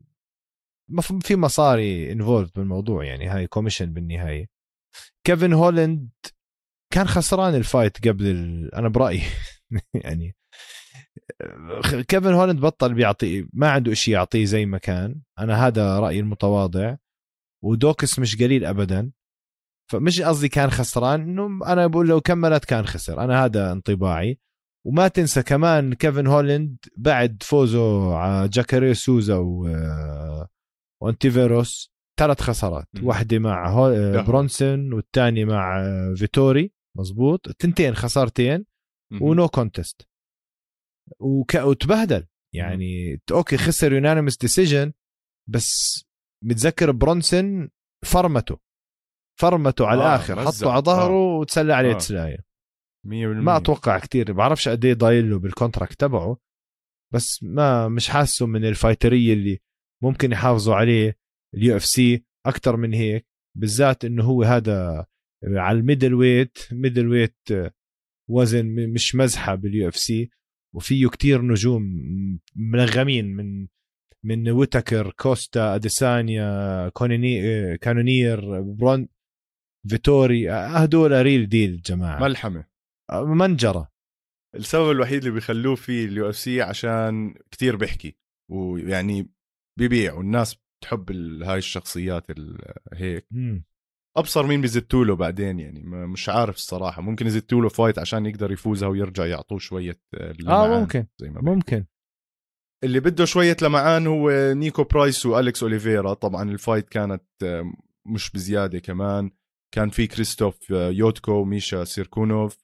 في- 1.21 1.37
مصاري 1.37 2.13
involved 2.13 2.51
بالموضوع 2.55 3.05
يعني. 3.05 3.27
هاي 3.29 3.47
commission 3.47 3.93
بالنهاية. 3.93 4.47
كيفن 5.27 5.53
هولند 5.53 6.09
كان 6.93 7.07
خسران 7.07 7.55
ال 7.55 7.64
fight 7.64 8.09
قبل 8.09 8.27
ال... 8.27 8.75
أنا 8.75 8.89
برأيي. 8.89 9.23
يعني 10.05 10.37
آه، 11.41 12.01
كيفن 12.09 12.33
هولند 12.33 12.61
بطل 12.61 12.95
بيعطي 12.95 13.49
ما 13.53 13.71
عنده 13.71 13.93
إشي 13.93 14.11
يعطيه 14.11 14.45
زي 14.45 14.67
ما 14.67 14.79
كان. 14.79 15.21
أنا 15.39 15.67
هذا 15.67 15.99
رأيي 15.99 16.21
المتواضع. 16.21 16.97
ودوكس 17.65 18.19
مش 18.19 18.37
قليل 18.37 18.65
ابدا. 18.65 19.13
فمش 19.91 20.21
قصدي 20.21 20.49
كان 20.49 20.71
خسران 20.71 21.21
إنه 21.21 21.67
أنا 21.67 21.87
بقول 21.87 22.09
لو 22.09 22.21
كملت 22.21 22.65
كان 22.65 22.87
خسر 22.87 23.25
أنا 23.25 23.45
هذا 23.45 23.73
انطباعي 23.73 24.39
وما 24.87 25.09
تنسى 25.09 25.43
كمان 25.43 25.95
كيفن 25.95 26.27
هولند 26.27 26.77
بعد 26.97 27.43
فوزه 27.43 28.15
على 28.17 28.49
جاكاري 28.49 28.95
سوزا 28.95 29.37
و 29.37 29.69
وانتيفيروس 31.03 31.95
ثلاث 32.21 32.41
خسارات 32.41 32.89
مم. 32.95 33.07
واحدة 33.07 33.39
مع. 33.39 33.89
ده. 33.91 34.23
برونسون 34.23 34.93
والثانية 34.93 35.45
مع 35.45 35.85
فيتوري 36.17 36.73
مزبوط 36.97 37.51
تنتين 37.51 37.95
خسارتين 37.95 38.67
و 39.21 39.30
no 39.30 39.49
contest 39.49 40.09
وك... 41.19 41.55
وتبهدل 41.55 42.27
يعني 42.55 43.21
okay 43.33 43.57
خسر 43.57 43.93
unanimous 43.93 44.37
decision 44.37 44.93
بس 45.49 46.05
متذكر 46.45 46.91
برونسون 46.91 47.71
فرمته 48.05 48.59
فرمته 49.41 49.87
على 49.87 50.03
آه، 50.03 50.07
الآخر. 50.07 50.45
حطه 50.45 50.73
على 50.73 50.83
ظهره 50.83 51.37
وتسلى 51.39 51.73
عليه 51.75 51.91
آه. 51.91 51.99
تسلايه 51.99 52.39
100% 53.07 53.11
ما 53.43 53.57
أتوقع 53.57 53.99
كتير 53.99 54.33
بعرفش 54.33 54.69
قد 54.69 54.85
إيه 54.85 54.95
ضايل 54.95 55.31
له 55.31 55.39
بال 55.39 55.51
contract 55.51 56.01
تبعه 56.01 56.39
بس 57.13 57.43
ما 57.43 57.89
مش 57.89 58.09
حاسه 58.09 58.47
من 58.47 58.65
الفايترية 58.65 59.33
اللي 59.33 59.61
ممكن 60.03 60.33
يحافظوا 60.33 60.75
عليه 60.75 61.17
ال 61.55 61.77
UFC 61.77 62.25
أكثر 62.47 62.77
من 62.77 62.95
هيك 62.95 63.27
بالذات 63.57 64.05
إنه 64.05 64.25
هو 64.25 64.43
هذا 64.43 65.07
على 65.45 65.79
ال 65.79 65.81
middleweight 65.81 66.15
middleweight 66.15 67.49
وزن 68.31 68.67
مش 68.67 69.15
مزحة 69.15 69.55
بال 69.55 69.89
UFC 69.89 70.31
وفيه 70.75 71.09
كتير 71.09 71.43
نجوم 71.43 71.83
منغمين 72.57 73.37
من 73.37 73.67
من 74.25 74.51
ويتكر 74.51 75.11
كوستا 75.11 75.75
أديسانيا 75.75 76.89
كونيني 76.89 77.79
كانونير 77.79 78.61
برون 78.61 79.09
فيتوري 79.89 80.51
هدول 80.51 81.23
real 81.23 81.49
deal 81.49 81.83
جماعة. 81.83 82.21
ملحمة. 82.21 82.65
منجرة. 83.13 83.93
السبب 84.55 84.91
الوحيد 84.91 85.19
اللي 85.19 85.31
بيخلوه 85.31 85.75
في 85.75 86.05
ال 86.05 86.29
UFC 86.31 86.63
عشان 86.63 87.35
كتير 87.51 87.77
بيحكي 87.77 88.17
ويعني 88.51 89.31
بيبيع 89.79 90.15
والناس 90.15 90.57
بتحب 90.81 91.13
هاي 91.43 91.59
الشخصيات 91.59 92.31
ال- 92.31 92.73
هيك. 92.93 93.29
أبصر 94.17 94.47
مين 94.47 94.61
بيزتوا 94.61 95.05
له 95.05 95.17
بعدين 95.17 95.59
يعني 95.61 95.81
مش 96.07 96.29
عارف 96.29 96.57
الصراحة. 96.57 97.03
ممكن 97.03 97.27
يزتوا 97.27 97.63
له 97.63 97.69
fight 97.69 97.99
عشان 97.99 98.27
يقدر 98.27 98.53
يفوزها 98.53 98.89
ويرجع 98.89 99.27
يعطوه 99.27 99.59
شوية 99.59 100.01
آه 100.15 100.33
لمعان 100.33 100.81
ممكن. 100.81 101.07
زي 101.19 101.31
ما. 101.31 101.41
ممكن. 101.41 101.85
اللي 102.85 103.01
بده 103.01 103.25
شوية 103.25 103.57
لمعان 103.63 104.07
هو 104.07 104.31
نيكو 104.53 104.85
برايس 104.85 105.27
والكس 105.27 105.63
أوليفيرا. 105.63 106.15
طبعا 106.15 106.51
ال 106.51 106.57
fight 106.57 106.89
كانت 106.89 107.23
آه، 107.43 107.73
مش 108.07 108.31
بزيادة 108.31 108.79
كمان. 108.79 109.31
كان 109.75 109.89
في 109.91 110.07
كريستوف 110.07 110.73
آه، 110.73 110.91
يوتكو 110.91 111.33
وميشا 111.33 111.85
سيركونوف. 111.85 112.59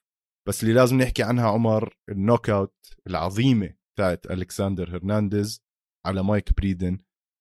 بس 0.47 0.63
اللي 0.63 0.73
لازم 0.73 0.97
نحكي 1.01 1.23
عنها 1.23 1.47
عمر 1.49 1.95
ال 2.09 2.49
knockout 2.49 2.75
العظيمة 3.07 3.73
بتاعت 3.95 4.25
ألكساندر 4.31 4.95
هرنانديز 4.95 5.63
على 6.05 6.23
مايك 6.23 6.55
بريدن. 6.57 6.97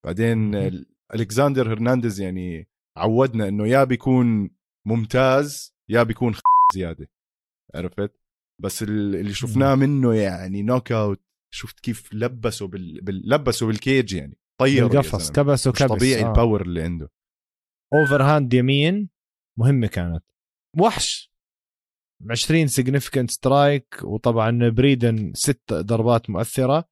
بعدين 0.07 0.39
مهم. 0.51 0.85
ألكساندر 1.15 1.73
هرنانديز 1.73 2.21
يعني 2.21 2.69
عودنا 2.97 3.49
إنه 3.49 3.67
يا 3.69 3.85
بيكون 3.85 4.51
ممتاز 4.87 5.75
يا 5.91 6.03
بيكون 6.03 6.35
زيادة. 6.75 7.11
عرفت؟ 7.75 8.21
بس 8.63 8.83
ال- 8.83 9.17
اللي 9.17 9.35
شفناه 9.35 9.75
منه 9.75 10.15
يعني 10.15 10.63
knockout 10.63 11.23
شفت 11.55 11.81
كيف 11.81 12.15
لبسه 12.15 12.67
بال... 12.69 13.01
بال... 13.01 13.23
لبسه 13.31 13.67
بال 13.67 13.82
cage 13.82 14.13
يعني 14.15 14.39
طير 14.61 14.87
بالقفص 14.89 15.31
كبسه 15.33 15.73
كبس 15.73 15.83
طبيعي 15.83 16.25
آه. 16.25 16.29
ال 16.29 16.34
power 16.34 16.63
اللي 16.63 16.83
عنده. 16.83 17.11
overhand 17.95 18.55
يمين. 18.55 19.09
مهمة 19.61 19.87
كانت. 19.87 20.25
وحش. 20.79 21.31
20 22.31 22.67
significant 22.67 23.31
strike 23.31 23.87
وطبعا 24.03 24.69
بريدن 24.69 25.33
ست 25.35 25.73
ضربات 25.73 26.31
مؤثرة. 26.31 26.85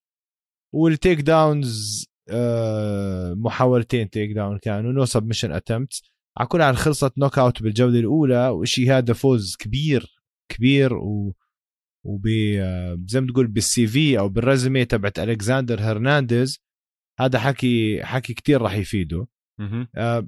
وال 0.75 1.21
takedowns 1.21 2.05
آه، 2.31 3.35
محاولتين 3.35 4.11
takedown 4.11 4.59
كانوا 4.59 4.93
no 4.93 5.05
submission 5.05 5.53
attempts 5.53 6.03
على 6.39 6.49
كل 6.49 6.63
حال 6.63 6.77
خلصت 6.77 7.19
knockout 7.19 7.63
بالجولة 7.63 7.99
الأولى 7.99 8.49
وشيء 8.49 8.93
هذا 8.93 9.13
فوز 9.13 9.57
كبير 9.57 10.23
كبير 10.49 10.95
و 10.95 11.35
وب 12.05 12.27
زي 13.09 13.21
ما 13.21 13.27
تقول 13.33 13.47
بال 13.47 13.87
CV 13.87 14.19
أو 14.19 14.29
بال 14.29 14.42
résumé 14.42 14.83
تبعت 14.83 15.19
ألكساندر 15.19 15.81
هرنانديز. 15.81 16.59
هذا 17.21 17.39
حكي 17.39 18.05
حكي 18.05 18.35
كتير 18.35 18.63
راح 18.63 18.75
يفيده. 18.75 19.19
آه 19.19 19.27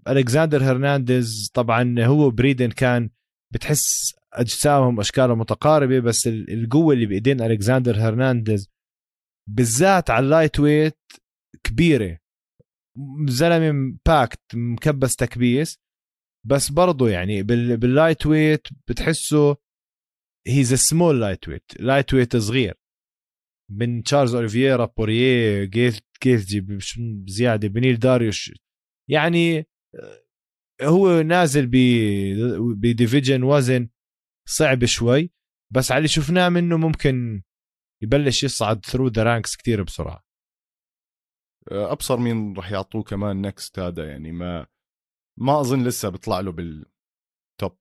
ألكساندر 0.08 0.62
هرنانديز 0.62 1.50
طبعا 1.54 1.94
هو 1.99 2.30
بريدن 2.30 2.70
كان 2.70 3.10
بتحس 3.52 4.14
أجسامهم 4.32 5.00
اشكالهم 5.00 5.38
متقاربة 5.38 6.00
بس 6.00 6.26
القوة 6.26 6.94
اللي 6.94 7.06
بإيدين 7.06 7.40
ألكساندر 7.40 7.96
هرنانديز 7.96 8.70
بالذات 9.49 10.10
على 10.10 10.25
ال 10.25 10.61
lightweight 10.61 10.99
كبيرة. 11.64 12.18
زلمة 13.28 13.99
packed 14.07 14.40
مكبس 14.54 15.16
تكبيس. 15.16 15.78
بس 16.46 16.70
برضه 16.70 17.08
يعني 17.08 17.42
بال 17.42 18.26
lightweight 18.26 18.66
بتحسه 18.88 19.56
he's 20.47 20.75
small 20.75 21.21
lightweight 21.21 21.80
lightweight 21.80 22.37
صغير. 22.37 22.75
من 23.70 24.02
تشارلز 24.02 24.34
اوليفيرا 24.34 24.84
بوريه 24.84 25.64
جيث 25.64 25.99
جيثجي 26.25 26.78
زيادة 27.26 27.68
بنيل 27.68 27.99
داريوش. 27.99 28.52
يعني 29.11 29.67
هو 30.83 31.23
نازل 31.23 31.67
ب 32.75 32.82
division 32.82 33.42
وزن 33.43 33.88
صعب 34.49 34.85
شوي 34.85 35.31
بس 35.75 35.93
على 35.93 35.99
اللي 35.99 36.09
شفناه 36.09 36.49
منه 36.49 36.76
ممكن 36.76 37.43
يبلش 38.02 38.45
يصعد 38.45 38.87
through 38.87 39.09
the 39.09 39.23
ranks 39.23 39.57
كثير 39.57 39.83
بسرعة. 39.83 40.25
آه، 41.73 41.93
أبصر 41.93 42.17
مين 42.17 42.57
راح 42.57 42.73
يعطوه 42.73 43.02
كمان 43.02 43.43
next 43.42 43.78
هذا 43.79 44.09
يعني 44.11 44.33
ما 44.33 44.67
ما 45.38 45.61
أظن 45.61 45.85
لسه 45.85 46.09
بيطلع 46.09 46.40
له 46.40 46.52
بال 46.52 47.03
top 47.03 47.78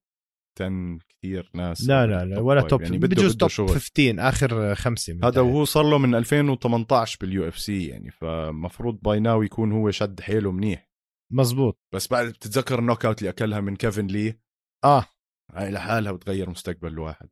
10 0.61 0.99
كثير 1.09 1.51
ناس 1.53 1.87
لا 1.87 2.07
لا 2.07 2.25
لا 2.25 2.39
ولا 2.39 2.61
top 2.61 2.81
يعني 2.81 2.97
بده 2.97 3.07
بجوز 3.07 3.37
top 3.37 3.49
15 3.49 4.29
آخر 4.29 4.75
خمسة 4.75 5.19
هذا 5.23 5.41
وهو 5.41 5.65
صار 5.65 5.89
له 5.89 5.97
من 5.97 6.15
2018 6.15 7.17
بال 7.21 7.47
UFC 7.47 7.87
يعني 7.87 8.11
فمفروض 8.11 8.99
by 9.01 9.19
now 9.19 9.43
يكون 9.43 9.71
هو 9.71 9.91
شد 9.91 10.21
حيله 10.21 10.51
منيح. 10.51 10.88
مزبوط 11.33 11.79
بس 11.93 12.07
بعد 12.07 12.27
بتتذكر 12.27 12.79
ال 12.79 13.05
knockout 13.05 13.19
اللي 13.19 13.29
أكلها 13.29 13.59
من 13.59 13.75
كيفن 13.75 14.07
لي؟ 14.07 14.39
آه. 14.83 15.05
هاي 15.53 15.71
لحالها 15.71 16.11
بتغير 16.11 16.49
مستقبل 16.49 16.87
الواحد. 16.87 17.29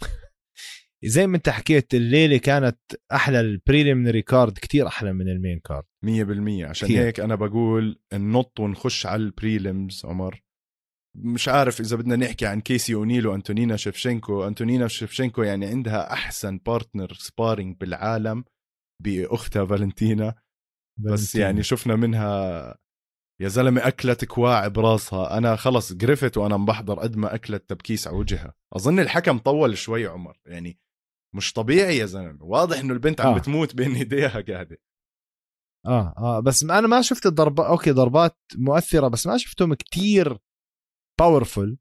زي 1.04 1.26
ما 1.26 1.36
أنت 1.36 1.48
حكيت 1.48 1.94
الليلة 1.94 2.38
كانت 2.38 2.78
أحلى 3.12 3.40
ال 3.40 3.47
preliminary 3.47 4.22
card 4.22 4.58
كتير 4.58 4.86
أحلى 4.86 5.12
من 5.12 5.28
ال 5.28 5.34
main 5.34 5.58
card 5.58 5.84
100% 6.04 6.64
عشان 6.64 6.88
كتير. 6.88 7.02
هيك 7.02 7.20
أنا 7.20 7.34
بقول 7.34 8.00
ننط 8.12 8.60
ونخش 8.60 9.06
على 9.06 9.22
ال 9.22 9.32
prelims 9.32 10.02
عمر. 10.04 10.44
مش 11.16 11.48
عارف 11.48 11.80
إذا 11.80 11.96
بدنا 11.96 12.16
نحكي 12.16 12.46
عن 12.46 12.60
كيسي 12.60 12.94
أونيل 12.94 13.26
وأنتونينا 13.26 13.76
شفشنكو 13.76 14.46
أنتونينا 14.46 14.88
شفشنكو 14.88 15.42
يعني 15.42 15.66
عندها 15.66 16.12
أحسن 16.12 16.58
partner 16.58 17.12
sparring 17.12 17.76
بالعالم 17.76 18.44
بأختها 19.02 19.64
فالنتينا. 19.64 20.34
بس 21.00 21.34
يعني 21.34 21.62
شفنا 21.62 21.96
منها 21.96 22.78
يا 23.40 23.48
زلمة 23.48 23.88
اكلت 23.88 24.24
كواع 24.24 24.68
براسها. 24.68 25.38
أنا 25.38 25.56
خلص 25.56 25.92
قرفت 25.92 26.36
وأنا 26.36 26.56
بحضر 26.56 27.00
قد 27.00 27.16
ما 27.16 27.34
أكلت 27.34 27.68
تبكيس 27.68 28.08
على 28.08 28.16
وجهها. 28.16 28.54
أظن 28.72 29.00
الحكم 29.00 29.38
طول 29.38 29.78
شوي 29.78 30.06
عمر. 30.06 30.40
يعني 30.46 30.78
مش 31.34 31.52
طبيعي 31.52 31.96
يا 31.98 32.06
زلمة. 32.06 32.44
واضح 32.44 32.78
إنه 32.78 32.92
البنت 32.92 33.20
عم 33.20 33.34
آه. 33.34 33.38
بتموت 33.38 33.74
بين 33.74 33.94
إيديها 33.94 34.40
قاعدة. 34.40 34.78
آه 35.86 36.14
آه 36.18 36.40
بس 36.40 36.62
أنا 36.62 36.86
ما 36.86 37.02
شفت 37.02 37.26
الضربات 37.26 37.66
okay 37.66 37.90
ضربات 37.90 38.36
مؤثرة 38.56 39.08
بس 39.08 39.26
ما 39.26 39.36
شفتهم 39.36 39.74
كتير 39.74 40.38
powerful 41.22 41.76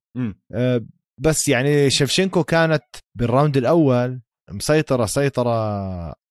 آه 0.54 0.86
بس 1.22 1.48
يعني 1.48 1.90
شفشنكو 1.90 2.44
كانت 2.44 2.84
بال 3.18 3.29
round 3.29 3.58
الأول 3.58 4.22
مسيطرة 4.52 5.06
سيطرة 5.06 5.54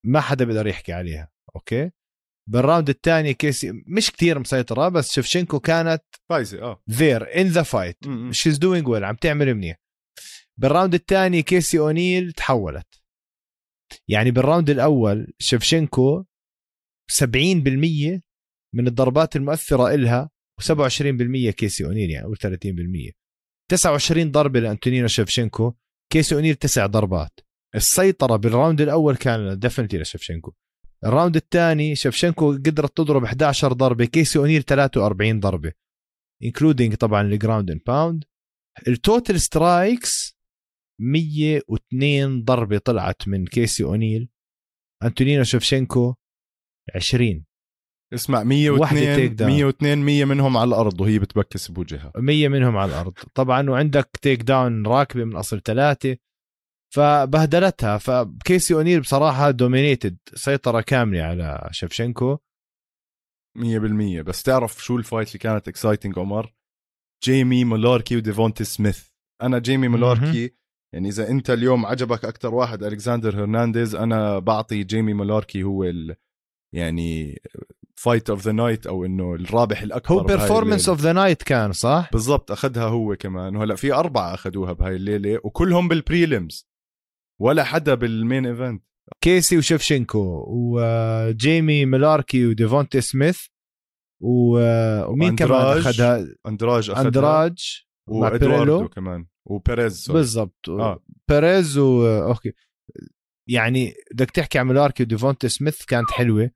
ما 0.07 0.21
حدا 0.21 0.45
بيقدر 0.45 0.67
يحكي 0.67 0.93
عليها. 0.93 1.31
okay؟ 1.57 1.91
بال 2.53 2.63
round 2.63 2.89
الثاني 2.89 3.35
كيسي 3.35 3.73
مش 3.87 4.11
كتير 4.11 4.39
مسيطرة 4.39 4.89
بس 4.89 5.13
شفشنكو 5.13 5.61
كانت 5.61 6.03
فايزة 6.31 6.63
آه. 6.63 6.83
there 6.91 7.41
in 7.41 7.47
the 7.47 7.63
fight 7.63 7.97
she's 8.31 8.59
doing 8.59 8.89
well 8.89 9.05
عم 9.05 9.15
تعمل 9.15 9.55
منيح. 9.55 9.77
بال 10.61 10.71
round 10.71 10.95
الثاني 10.95 11.43
كيسي 11.43 11.79
أونيل 11.79 12.33
تحولت. 12.33 13.03
يعني 14.09 14.31
بال 14.31 14.42
round 14.42 14.71
الأول 14.71 15.33
شفشنكو 15.39 16.25
70% 17.13 18.21
من 18.75 18.87
الضربات 18.87 19.37
المؤثرة 19.37 19.95
إلها 19.95 20.31
و27% 20.63 21.51
كيسي 21.51 21.85
أونيل 21.85 22.11
يعني 22.11 22.27
قول 22.27 22.37
30% 22.37 23.13
29 23.71 24.31
ضربة 24.31 24.61
لأنتونينو 24.61 25.07
شفشنكو 25.07 25.73
كيسي 26.13 26.35
أونيل 26.35 26.55
تسع 26.55 26.87
ضربات. 26.87 27.41
السيطرة 27.75 28.37
بال 28.37 28.49
round 28.49 28.81
الأول 28.81 29.17
كان 29.17 29.59
definitely 29.59 30.01
لشفشنكو 30.01 30.53
ال 31.05 31.10
round 31.10 31.37
الثاني 31.37 31.95
شفشنكو 31.95 32.53
قدرت 32.53 32.97
تضرب 32.97 33.25
11 33.25 33.73
ضربة 33.73 34.05
كيسي 34.05 34.39
أونيل 34.39 34.63
43 34.63 35.41
ضربة 35.41 35.73
including 36.45 36.95
طبعا 36.95 37.23
ال 37.23 37.30
ground 37.30 37.71
and 37.71 37.81
pound 37.87 38.25
ال 38.89 38.98
total 38.98 39.41
strikes 39.41 40.43
102 41.01 42.45
ضربة 42.45 42.79
طلعت 42.79 43.29
من 43.29 43.47
كيسي 43.47 43.85
أونيل. 43.85 44.29
أنتونينو 45.03 45.43
شفشنكو 45.43 46.15
20 46.95 47.45
اسمع 48.15 48.43
102 48.43 49.37
102 49.41 49.99
100 49.99 50.25
منهم 50.25 50.57
على 50.57 50.69
الأرض 50.69 51.01
وهي 51.01 51.19
بتبكس 51.19 51.71
بوجهها. 51.71 52.13
100 52.17 52.49
منهم 52.49 52.77
على 52.77 52.91
الأرض. 52.93 53.13
طبعا 53.35 53.71
وعندك 53.71 54.19
takedown 54.23 54.87
راكبة 54.87 55.25
من 55.25 55.37
أصل 55.37 55.63
ثلاثة. 55.63 56.17
فبهدلتها. 56.95 57.99
فكيسي 57.99 58.75
اونيل 58.75 59.01
بصراحة 59.01 59.51
dominated 59.51 60.17
سيطرة 60.35 60.81
كاملة 60.81 61.23
على 61.23 61.69
شفشنكو 61.71 62.39
100% 63.59 64.23
بس 64.23 64.43
تعرف 64.43 64.85
شو 64.85 64.97
ال 64.97 65.02
fight 65.02 65.29
اللي 65.29 65.39
كانت 65.39 65.69
exciting 65.69 66.19
عمر؟ 66.19 66.55
جيمي 67.25 67.65
مولاركي 67.65 68.17
وديفونتي 68.17 68.65
سميث. 68.65 69.09
أنا 69.43 69.59
جيمي 69.59 69.89
مولاركي 69.89 70.55
يعني 70.95 71.09
إذا 71.09 71.29
أنت 71.29 71.51
اليوم 71.51 71.87
عجبك 71.87 72.25
أكثر 72.25 72.55
واحد 72.55 72.83
ألكساندر 72.83 73.43
هرنانديز 73.43 73.95
أنا 73.95 74.39
بعطي 74.39 74.85
جيمي 74.85 75.15
مولاركي 75.15 75.63
هو 75.63 75.85
ال 75.85 76.17
يعني 76.75 77.43
fight 77.97 78.31
of 78.31 78.45
the 78.45 78.53
night 78.53 78.87
أو 78.87 79.05
إنه 79.05 79.35
الرابح 79.35 79.83
الأكبر 79.83 80.15
هو 80.15 80.25
performance 80.25 80.89
of 80.89 81.01
the 81.01 81.13
night 81.13 81.43
كان 81.43 81.73
صح؟ 81.73 82.09
بالضبط 82.13 82.51
أخذها 82.51 82.85
هو 82.85 83.17
كمان. 83.17 83.57
وهلأ 83.57 83.75
في 83.75 83.93
أربعة 83.93 84.35
أخذوها 84.35 84.73
بهاي 84.73 84.97
الليلة 84.97 85.41
وكلهم 85.45 85.89
بال 85.89 86.07
prelims 86.07 86.72
ولا 87.41 87.65
حدا 87.65 87.95
بال 87.95 88.12
main 88.12 88.47
event. 88.47 88.85
كيسي 89.21 89.59
وشفشنكو 89.59 90.45
وجيمي 90.49 91.87
ميلاركي 91.87 92.47
وديفونتي 92.47 93.01
سميث 93.01 93.47
و... 94.23 94.59
ومين 95.11 95.37
كمان 95.37 95.79
أخذها؟ 95.79 96.27
أندراج 96.47 96.91
أخذها. 96.91 97.07
أندراج 97.07 97.85
وادواردو 98.09 98.89
كمان. 98.89 99.27
وبيريز 99.47 100.11
بالضبط. 100.11 100.69
آه. 100.69 101.03
بيريز 101.29 101.79
و 101.79 102.07
okay. 102.07 102.53
يعني 103.49 103.95
بدك 104.13 104.31
تحكي 104.31 104.59
عن 104.59 104.67
ميلاركي 104.67 105.03
وديفونتي 105.03 105.49
سميث 105.49 105.85
كانت 105.85 106.11
حلوة. 106.11 106.51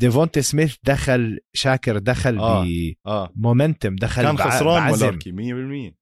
ديفونتي 0.00 0.42
سميث 0.42 0.76
دخل 0.84 1.40
شاكر 1.52 1.98
دخل 1.98 2.38
آه. 2.38 3.30
ب 3.34 3.40
momentum 3.40 3.92
آه. 3.92 3.96
دخل 4.00 4.22
كان 4.22 4.38
خسران 4.38 4.92
ميلاركي 4.92 5.32
100% 5.92 5.94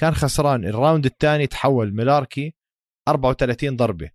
كان 0.00 0.14
خسران. 0.14 0.64
ال 0.64 0.71
round 0.71 1.06
الثاني 1.06 1.46
تحول 1.46 1.94
ميلاركي. 1.94 2.54
34 3.08 3.76
ضربة. 3.76 4.10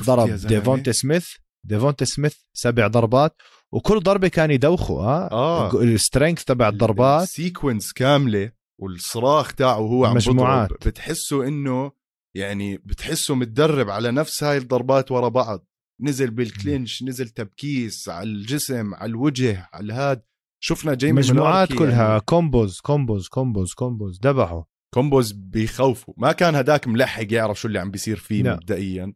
ضرب 0.00 0.30
ديفونتي 0.30 0.92
سميث 0.92 1.28
ديفونتي 1.66 2.04
سميث 2.04 2.34
سبع 2.52 2.86
ضربات 2.86 3.36
وكل 3.72 4.00
ضربة 4.00 4.28
كان 4.28 4.50
يدوخه 4.50 4.94
ها 4.94 5.32
آه. 5.32 5.82
ال 5.82 5.89
strength 5.89 6.44
تبع 6.44 6.68
الضربات. 6.68 7.28
sequence 7.28 7.92
كاملة 7.92 8.52
والصراخ 8.80 9.54
تاعه 9.54 9.74
هو 9.74 10.04
عم 10.04 10.14
مجموعات. 10.14 10.70
بتحسه 10.86 11.48
إنه 11.48 11.92
يعني 12.36 12.76
بتحسه 12.76 13.34
متدرب 13.34 13.90
على 13.90 14.12
نفس 14.12 14.44
هاي 14.44 14.56
الضربات 14.56 15.12
ورا 15.12 15.28
بعض. 15.28 15.66
نزل 16.00 16.30
بال 16.30 16.48
clinch 16.48 17.02
نزل 17.02 17.28
تبكيس 17.28 18.08
على 18.08 18.28
الجسم 18.30 18.94
على 18.94 19.10
الوجه 19.10 19.68
على 19.72 19.84
الهاد. 19.84 20.22
شفنا 20.60 20.94
جيمي 20.94 21.12
مجموعات 21.12 21.72
كلها. 21.72 22.08
يعني. 22.08 22.20
combos 22.20 22.80
combos 22.80 23.28
combos 23.28 23.72
combos. 23.72 24.20
ذبحوا. 24.24 24.62
combos 24.94 25.32
بيخوفوا. 25.32 26.14
ما 26.16 26.32
كان 26.32 26.54
هداك 26.54 26.88
ملحق 26.88 27.32
يعرف 27.32 27.60
شو 27.60 27.68
اللي 27.68 27.78
عم 27.78 27.90
بيصير 27.90 28.16
فيه 28.16 28.42
لا. 28.42 28.54
مبدئيا. 28.54 29.12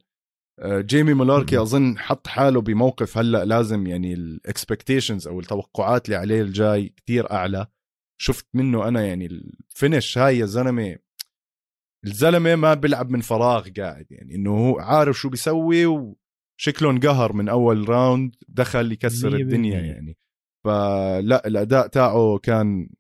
آه، 0.61 0.81
جيمي 0.81 1.15
مولاركي 1.15 1.63
أظن 1.63 1.99
حط 1.99 2.27
حاله 2.27 2.61
بموقف 2.61 3.19
هلأ 3.19 3.45
لازم 3.45 3.87
يعني 3.87 4.15
ال 4.15 4.24
expectations 4.24 5.29
أو 5.29 5.41
التوقعات 5.41 6.07
اللي 6.07 6.17
عليه 6.17 6.43
الجاي 6.43 6.89
كتير 6.89 7.31
أعلى. 7.31 7.67
شفت 8.21 8.47
منه 8.55 8.89
أنا 8.89 9.07
يعني 9.07 9.27
ال 9.27 9.40
finish 9.40 10.19
هاي 10.19 10.39
يا 10.39 10.47
زلمة 10.47 10.97
الزلمة 12.07 12.55
ما 12.55 12.75
بيلعب 12.75 13.11
من 13.11 13.21
فراغ 13.21 13.69
قاعد 13.77 14.07
يعني 14.11 14.35
إنه 14.35 14.51
هو 14.51 14.79
عارف 14.79 15.17
شو 15.17 15.29
بيسوي 15.29 15.87
وشكله 15.87 16.91
انقهر 16.91 17.33
من 17.33 17.49
أول 17.49 17.89
round 17.89 18.37
دخل 18.49 18.93
يكسر 18.93 19.35
الدنيا 19.35 19.81
يعني. 19.81 20.17
فلأ 20.65 21.47
الأداء 21.47 21.87
تاعه 21.87 22.39
كان 22.39 22.91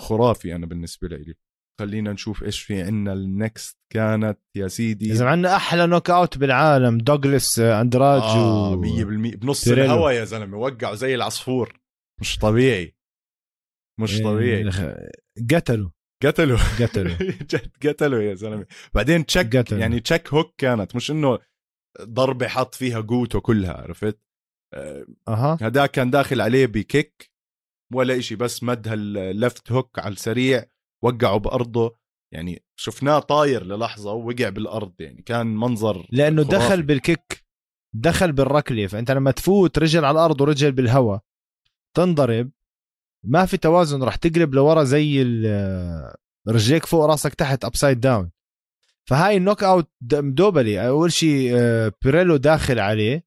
خرافي 0.00 0.54
أنا 0.54 0.66
بالنسبة 0.66 1.08
لي. 1.08 1.34
خلينا 1.80 2.12
نشوف 2.12 2.42
إيش 2.42 2.60
في 2.60 2.82
عنا. 2.82 3.12
ال 3.12 3.25
next 3.25 3.78
كانت 3.92 4.38
يا 4.56 4.68
سيدي 4.68 5.12
اذا 5.12 5.26
عندنا 5.26 5.56
أحلى 5.56 5.86
knockout 5.86 6.38
بالعالم. 6.38 6.98
دوغلاس 6.98 7.58
أندراج 7.58 8.22
آه 8.22 8.70
و... 8.70 8.82
100% 8.82 9.36
بنص. 9.36 9.68
الهوا 9.68 10.10
يا 10.10 10.24
زلمة. 10.24 10.56
وقعوا 10.58 10.94
زي 10.94 11.14
العصفور. 11.14 11.80
مش 12.20 12.38
طبيعي. 12.38 12.96
مش 14.00 14.20
طبيعي. 14.20 14.62
إيه، 14.62 15.10
قتلوا. 15.54 15.90
قتلوا. 16.24 16.58
قتلوا. 16.80 17.16
جد 17.50 17.70
قتلوا 17.86 18.22
يا 18.22 18.34
زلمة. 18.34 18.66
بعدين 18.94 19.26
تشك 19.26 19.56
قتلوا. 19.56 19.80
يعني 19.80 20.00
تشك 20.00 20.28
هوك 20.34 20.54
كانت. 20.58 20.96
مش 20.96 21.10
إنه 21.10 21.38
ضربه 22.02 22.48
حط 22.48 22.74
فيها 22.74 23.00
قوته 23.00 23.40
كلها 23.40 23.72
عرفت؟ 23.72 24.20
آه، 24.74 25.06
أها. 25.28 25.58
هداك 25.60 25.90
كان 25.90 26.10
داخل 26.10 26.40
عليه 26.40 26.66
بكيك 26.66 27.30
ولا 27.94 28.18
إشي 28.18 28.36
بس 28.36 28.62
مد 28.62 28.88
هاللفت 28.88 29.72
هوك 29.72 29.98
على 29.98 30.12
السريع. 30.12 30.64
وقعه 31.04 31.36
بأرضه. 31.38 31.96
يعني 32.32 32.64
شفناه 32.76 33.18
طاير 33.18 33.64
للحظة 33.64 34.12
ووقع 34.12 34.48
بالأرض 34.48 34.94
يعني 35.00 35.22
كان 35.22 35.46
منظر 35.46 36.06
لأنه 36.12 36.44
خرافي. 36.44 36.56
دخل 36.66 36.82
بالكيك 36.82 37.44
دخل 37.94 38.32
بالركله 38.32 38.86
فانت 38.86 39.10
لما 39.10 39.30
تفوت 39.30 39.78
رجل 39.78 40.04
على 40.04 40.14
الأرض 40.18 40.40
ورجل 40.40 40.72
بالهواء 40.72 41.20
تنضرب 41.96 42.50
ما 43.24 43.46
في 43.46 43.56
توازن 43.56 44.02
راح 44.02 44.16
تقلب 44.16 44.54
لورا 44.54 44.84
زي 44.84 45.22
ال- 45.22 46.14
رجليك 46.48 46.86
فوق 46.86 47.04
راسك 47.04 47.34
تحت 47.34 47.64
ابسايد 47.64 48.00
داون 48.00 48.30
فهاي 49.08 49.36
النوك 49.36 49.62
أوت 49.64 49.90
د- 50.00 50.14
مدوبلي 50.14 50.88
أول 50.88 51.12
شيء 51.12 51.52
آه، 51.56 51.92
بيريلو 52.04 52.36
داخل 52.36 52.78
عليه. 52.78 53.26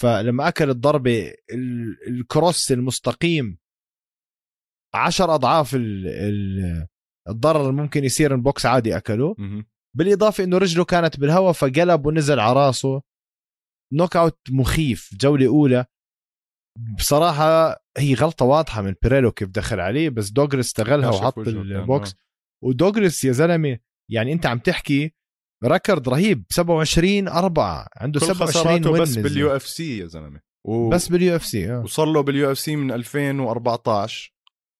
فلما 0.00 0.48
أكل 0.48 0.70
الضربة 0.70 1.32
ال- 1.52 1.96
ال 2.08 2.19
cross 2.19 2.72
المستقيم 2.72 3.58
عشر 4.94 5.34
أضعاف 5.34 5.74
ال- 5.74 6.06
ال- 6.08 6.86
الضرر 7.28 7.60
اللي 7.60 7.82
ممكن 7.82 8.04
يصير 8.04 8.34
إن 8.34 8.42
بوكس 8.42 8.66
عادي 8.66 8.96
اكله 8.96 9.34
مهم. 9.38 9.66
بالإضافة 9.96 10.44
إنه 10.44 10.58
رجله 10.58 10.84
كانت 10.84 11.20
بالهواء 11.20 11.52
فقلب 11.52 12.06
ونزل 12.06 12.40
على 12.40 12.52
راسه 12.66 13.02
knockout 13.92 14.38
مخيف 14.50 15.10
جولة 15.20 15.46
أولى 15.46 15.84
بصراحة 16.98 17.76
هي 17.98 18.14
غلطة 18.14 18.44
واضحة 18.44 18.82
من 18.82 18.94
بيريلو 19.02 19.32
كيف 19.32 19.48
دخل 19.48 19.80
عليه 19.80 20.08
بس 20.08 20.30
دوغريس 20.30 20.66
استغلها 20.66 21.08
وحط 21.08 21.38
البوكس. 21.38 22.14
ودوغريس 22.64 23.24
يا 23.24 23.32
زلمة 23.32 23.78
يعني 24.10 24.32
أنت 24.32 24.46
عم 24.46 24.58
تحكي 24.58 25.14
record 25.64 26.08
رهيب 26.08 26.44
27 26.50 27.28
4 27.28 27.88
عنده 27.96 28.20
كل 28.20 28.26
27 28.26 28.48
خساراته 28.48 28.90
وين 28.90 29.02
بس. 29.02 29.18
بال 29.18 29.43
U 29.43 29.56
FC 29.56 29.98
يا 29.98 30.06
زلمة 30.06 30.40
و... 30.66 30.88
بس 30.88 31.08
بال 31.08 31.36
UFC 31.36 31.72
آه 31.72 31.80
وصار 31.80 32.06
له 32.06 32.20
بال 32.20 32.52
UFC 32.52 32.76
من 32.76 32.92
2014 32.92 34.31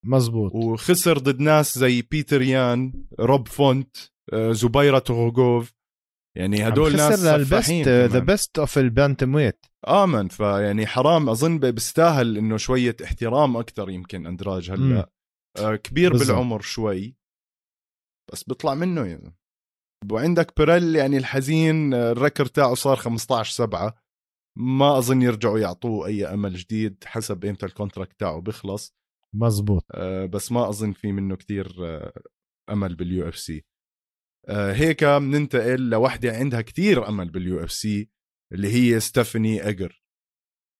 مزبوط. 0.04 0.54
وخسر 0.54 1.18
ضد 1.18 1.40
ناس 1.40 1.78
زي 1.78 2.02
بيتر 2.02 2.42
يان 2.42 3.04
روب 3.20 3.48
فونت 3.48 3.96
آه، 4.32 4.52
زبيرا 4.52 4.98
توخوغوف 4.98 5.72
يعني 6.36 6.68
هدول 6.68 6.96
ناس 6.96 7.12
خسر 7.12 7.44
سفاحين 7.44 7.88
ال 7.88 7.93
best 7.93 8.12
the. 8.12 8.18
best 8.18 8.58
of 8.58 8.78
ال 8.78 8.83
bantamweight 8.83 9.34
men 9.34 10.28
فيعني 10.28 10.86
حرام 10.86 11.28
أظن 11.28 11.58
بيستاهل 11.58 12.36
إنه 12.38 12.56
شوية 12.56 12.96
احترام 13.04 13.56
أكثر 13.56 13.90
يمكن 13.90 14.26
أندراج. 14.26 14.70
هلا. 14.70 15.10
آه 15.58 15.76
كبير 15.76 16.10
بالضبط. 16.12 16.28
بالعمر 16.28 16.60
شوي 16.60 17.16
بس 18.32 18.42
بيطلع 18.44 18.74
منه 18.74 19.06
يعني. 19.06 19.36
وعندك 20.12 20.52
بيريل 20.56 20.96
يعني 20.96 21.16
الحزين 21.16 21.94
آه، 21.94 22.12
ال 22.12 22.17
record 22.17 22.46
تاعه 22.46 22.74
صار 22.74 22.96
15 22.96 23.52
7 23.52 23.94
ما 24.58 24.98
أظن 24.98 25.22
يرجعوا 25.22 25.58
يعطوه 25.58 26.06
أي 26.06 26.26
أمل 26.26 26.54
جديد 26.54 27.04
حسب 27.06 27.44
إمتى 27.44 27.66
ال 27.66 27.72
contract 27.72 28.20
تاعه 28.20 28.40
بيخلص. 28.40 28.94
مزبوط 29.34 29.84
آه، 29.94 30.26
بس 30.26 30.52
ما 30.52 30.68
أظن 30.68 30.92
في 30.92 31.12
منه 31.12 31.36
كتير 31.36 31.86
آه، 31.86 32.22
أمل 32.70 32.94
بال 32.94 33.28
UFC 33.28 33.64
هيك 34.48 35.04
بننتقل 35.04 35.90
لوحدة 35.90 36.36
عندها 36.36 36.60
كتير 36.60 37.08
أمل 37.08 37.30
بال 37.30 37.64
UFC 37.64 38.10
اللي 38.52 38.68
هي 38.68 39.00
ستيفاني 39.00 39.68
اجر 39.68 40.02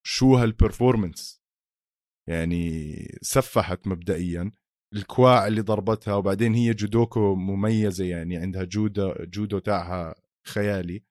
شو 0.05 0.35
هال 0.35 0.52
performance 0.52 1.43
يعني 2.29 2.95
سفحت 3.21 3.87
مبدئيا. 3.87 4.51
الكواع 4.95 5.47
اللي 5.47 5.61
ضربتها 5.61 6.15
وبعدين 6.15 6.53
هي 6.53 6.73
judoka 6.73 7.35
مميزة 7.35 8.05
يعني 8.05 8.37
عندها 8.37 8.63
جودو 8.63 9.13
جودو 9.19 9.59
تاعها 9.59 10.15
خيالي. 10.47 11.03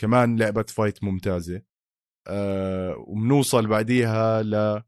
كمان 0.00 0.38
لعبت 0.38 0.70
fight 0.70 1.04
ممتازة. 1.04 1.62
أه 2.28 2.96
وبنوصل 2.98 3.66
بعديها 3.66 4.42
ل 4.42 4.82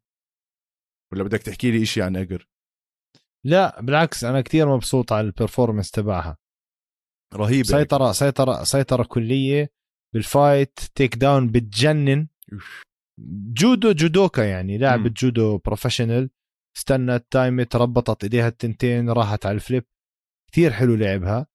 ولا 1.12 1.22
بدك 1.22 1.42
تحكي 1.42 1.70
لي 1.70 1.82
إشي 1.82 2.02
عن 2.02 2.16
اجر 2.16 2.48
لا 3.46 3.80
بالعكس 3.80 4.24
أنا 4.24 4.40
كتير 4.40 4.74
مبسوط 4.74 5.12
على 5.12 5.26
ال 5.26 5.32
performance 5.32 5.90
تبعها. 5.90 6.36
رهيبة 7.34 7.68
سيطرة 7.68 8.12
سيطرة 8.12 8.64
سيطرة 8.64 9.04
كلية 9.04 9.70
بال 10.14 10.78
fight 10.94 11.16
takedown 11.16 11.50
بتجنن. 11.50 12.28
جودو 13.52 13.92
judoka 13.92 14.42
يعني 14.42 14.78
لاعبة 14.78 15.02
مم. 15.02 15.14
جودو 15.16 15.58
professional 15.58 16.30
at 16.76 16.88
the 16.88 17.04
same 17.04 17.26
time 17.30 17.76
ربطت 17.76 18.24
إيديها 18.24 18.48
التنتين 18.48 19.10
راحت 19.10 19.46
على 19.46 19.54
ال 19.54 19.59
flip. 19.59 19.84
كتير 20.52 20.72
حلو 20.72 20.94
لعبها. 20.94 21.46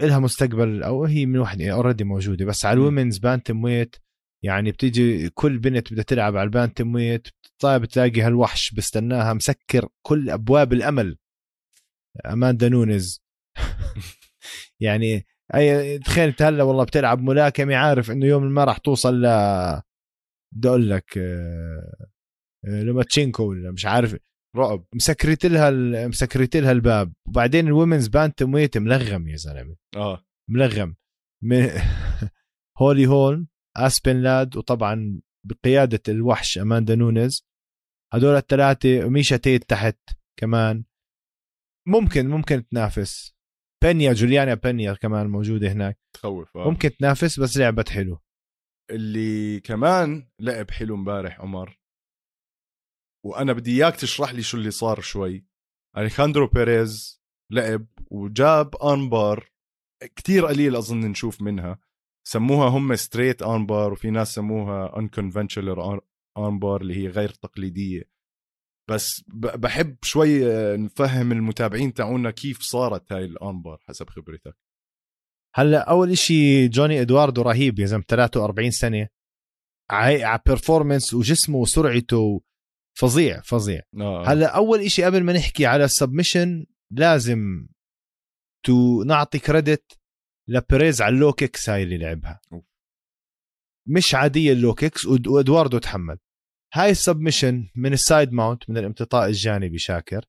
إلها 0.00 0.18
مستقبل 0.18 0.82
أو 0.82 1.04
هي 1.04 1.26
من 1.26 1.38
وحده 1.38 1.72
already 1.72 2.04
موجودة. 2.04 2.44
بس 2.44 2.64
على. 2.64 2.80
ال 2.80 3.18
women's 3.18 3.64
bantamweight 3.64 3.96
يعني 4.44 4.70
بتيجي 4.70 5.30
كل 5.30 5.58
بنت 5.58 5.92
بدها 5.92 6.04
تلعب 6.04 6.36
على 6.36 6.46
ال 6.46 6.94
bantamweight 6.94 7.28
طيب 7.62 7.82
بتلاقي 7.82 8.20
هالوحش 8.20 8.74
بستناها 8.74 9.32
مسكر 9.32 9.88
كل 10.06 10.30
أبواب 10.30 10.72
الأمل. 10.72 11.18
أماندا 12.26 12.68
نونز 12.68 13.22
يعني 14.80 15.26
أي 15.54 15.98
تخيل 15.98 16.28
أنت 16.28 16.42
هلا 16.42 16.62
والله 16.62 16.84
بتلعب 16.84 17.20
ملاكمة 17.20 17.76
عارف 17.76 18.10
إنه 18.10 18.26
يوم 18.26 18.42
ما 18.42 18.64
راح 18.64 18.78
توصل 18.78 19.14
ل 19.22 19.26
بدي 20.56 20.68
أقول 20.68 20.90
لك 20.90 21.18
آه، 21.18 22.06
آه، 22.66 22.82
لوماتشينكو 22.82 23.42
ولا 23.50 23.70
مش 23.70 23.86
عارف 23.86 24.16
رعب. 24.56 24.84
مسكرت 24.94 25.46
لها 25.46 25.68
ال- 25.68 26.08
مسكرت 26.08 26.56
لها 26.56 26.72
الباب. 26.72 27.12
وبعدين 27.28 27.66
ال 27.66 28.08
women's 28.08 28.54
bantamweight 28.54 28.78
ملغم 28.78 29.28
يا 29.28 29.36
زلمة. 29.36 29.76
آه. 29.96 30.24
ملغم. 30.50 30.96
من 31.42 31.68
هولي 32.80 33.06
هول 33.06 33.46
أسبن 33.76 34.16
لاد 34.22 34.56
وطبعا 34.56 35.20
بقيادة 35.46 36.02
الوحش 36.08 36.58
أماندا 36.58 36.94
نونز 36.94 37.46
هدول 38.14 38.36
الثلاثه 38.36 39.06
وميشا 39.06 39.36
تيت 39.36 39.70
تحت 39.70 39.98
كمان. 40.38 40.84
ممكن 41.88 42.28
ممكن 42.28 42.68
تنافس. 42.68 43.34
بينيا 43.82 44.12
جوليانا 44.12 44.54
بينيا 44.54 44.94
كمان 44.94 45.26
موجودة 45.26 45.72
هناك. 45.72 45.98
تخوف 46.16 46.56
آه. 46.56 46.70
ممكن 46.70 46.90
تنافس 46.96 47.40
بس 47.40 47.56
لعبت 47.56 47.88
حلو. 47.88 48.18
اللي 48.90 49.60
كمان 49.60 50.30
لعب 50.40 50.70
حلو 50.70 50.94
امبارح 50.94 51.40
عمر. 51.40 51.80
وأنا 53.26 53.52
بدي 53.52 53.70
إياك 53.70 53.96
تشرح 53.96 54.32
لي 54.32 54.42
شو 54.42 54.56
اللي 54.56 54.70
صار 54.70 55.00
شوي. 55.00 55.46
أليخاندرو 55.96 56.46
بيريز 56.46 57.22
لعب 57.52 57.86
وجاب 58.10 58.76
armbar. 58.76 59.52
كتير 60.16 60.46
قليل 60.46 60.76
أظن 60.76 61.00
نشوف 61.00 61.42
منها. 61.42 61.78
سموها 62.28 62.68
هم 62.68 62.96
straight 62.96 63.42
armbar 63.42 63.92
وفي 63.92 64.10
ناس 64.10 64.34
سموها 64.34 64.98
unconventional 64.98 65.68
armbar 66.38 66.80
اللي 66.80 66.96
هي 66.96 67.08
غير 67.08 67.28
تقليدية. 67.28 68.02
بس 68.90 69.24
بحب 69.34 69.96
شوي 70.02 70.52
آه، 70.52 70.76
نفهم 70.76 71.32
المتابعين 71.32 71.94
تاعونا 71.94 72.30
كيف 72.30 72.60
صارت 72.60 73.12
هاي 73.12 73.24
ال 73.24 73.32
armbar 73.32 73.78
حسب 73.88 74.10
خبرتك. 74.10 74.56
هلأ 75.54 75.90
أول 75.90 76.10
إشي 76.10 76.68
جوني 76.68 77.00
إدواردو 77.00 77.42
رهيب 77.42 77.78
يا 77.78 77.86
زلمة 77.86 78.04
43 78.08 78.70
سنة. 78.70 79.08
على 79.90 80.40
performance 80.46 81.14
وجسمه 81.14 81.58
وسرعته 81.58 82.42
فظيع 82.98 83.40
فظيع. 83.40 83.82
آه. 84.00 84.24
هلأ 84.26 84.56
أول 84.56 84.80
إشي 84.80 85.04
قبل 85.04 85.22
ما 85.24 85.32
نحكي 85.32 85.66
على 85.66 85.84
ال 85.84 85.92
submission 85.92 86.66
لازم 86.90 87.66
تو 88.66 89.02
نعطي 89.02 89.38
credit 89.38 89.98
لبيريز 90.48 91.02
على 91.02 91.14
ال 91.14 91.19
low 91.19 91.32
kicks 91.32 91.70
هاي 91.70 91.82
اللي 91.82 91.98
لعبها. 91.98 92.40
أوف. 92.52 92.71
مش 93.88 94.14
عادية 94.14 94.52
ال 94.52 94.58
low 94.58 94.74
kicks 94.74 95.06
وإدواردو 95.06 95.78
تحمل. 95.78 96.18
هاي 96.74 96.90
ال 96.90 96.97
submission 96.97 97.68
من 97.76 97.92
ال 97.92 98.00
side 98.00 98.32
mount 98.32 98.70
من 98.70 98.78
الامتطاء 98.78 99.28
الجانبي 99.28 99.78
شاكر 99.78 100.24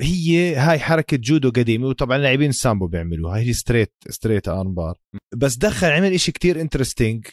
هي 0.00 0.54
هاي 0.56 0.78
حركة 0.78 1.16
جودو 1.16 1.50
قديمة 1.50 1.86
وطبعا 1.86 2.18
لاعبين 2.18 2.48
السامبو 2.50 2.86
بيعملوها. 2.86 3.38
هي 3.38 3.52
straight 3.52 3.92
straight 4.08 4.48
armbar 4.48 4.98
بس 5.36 5.56
دخل 5.56 5.86
عمل 5.86 6.12
إشي 6.12 6.32
كتير 6.32 6.60
interesting 6.60 7.26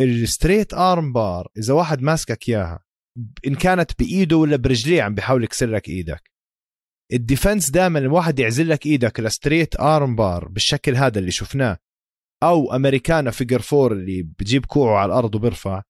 ال 0.00 0.74
straight 0.74 1.12
armbar 1.12 1.48
إذا 1.58 1.74
واحد 1.74 2.02
ماسكك 2.02 2.48
إياها 2.48 2.84
إن 3.46 3.54
كانت 3.54 3.90
بإيده 3.98 4.36
ولا 4.36 4.56
برجليه 4.56 5.02
عم 5.02 5.14
بيحاول 5.14 5.44
يكسر 5.44 5.66
لك 5.66 5.88
إيدك. 5.88 6.30
ال 7.12 7.19
defense 7.19 7.70
دائما 7.70 7.98
الواحد 7.98 8.38
يعزل 8.38 8.68
لك 8.68 8.86
إيدك 8.86 9.20
ل 9.20 9.80
straight 9.80 10.16
armbar 10.16 10.48
بالشكل 10.48 10.94
هذا 10.94 11.18
اللي 11.18 11.30
شفناه. 11.30 11.78
أو 12.44 12.72
Americana 12.76 13.30
figure 13.30 13.60
four 13.62 13.92
اللي 13.92 14.22
بجيب 14.22 14.66
كوعه 14.66 14.98
على 14.98 15.06
الأرض 15.12 15.34
وبرفع. 15.34 15.82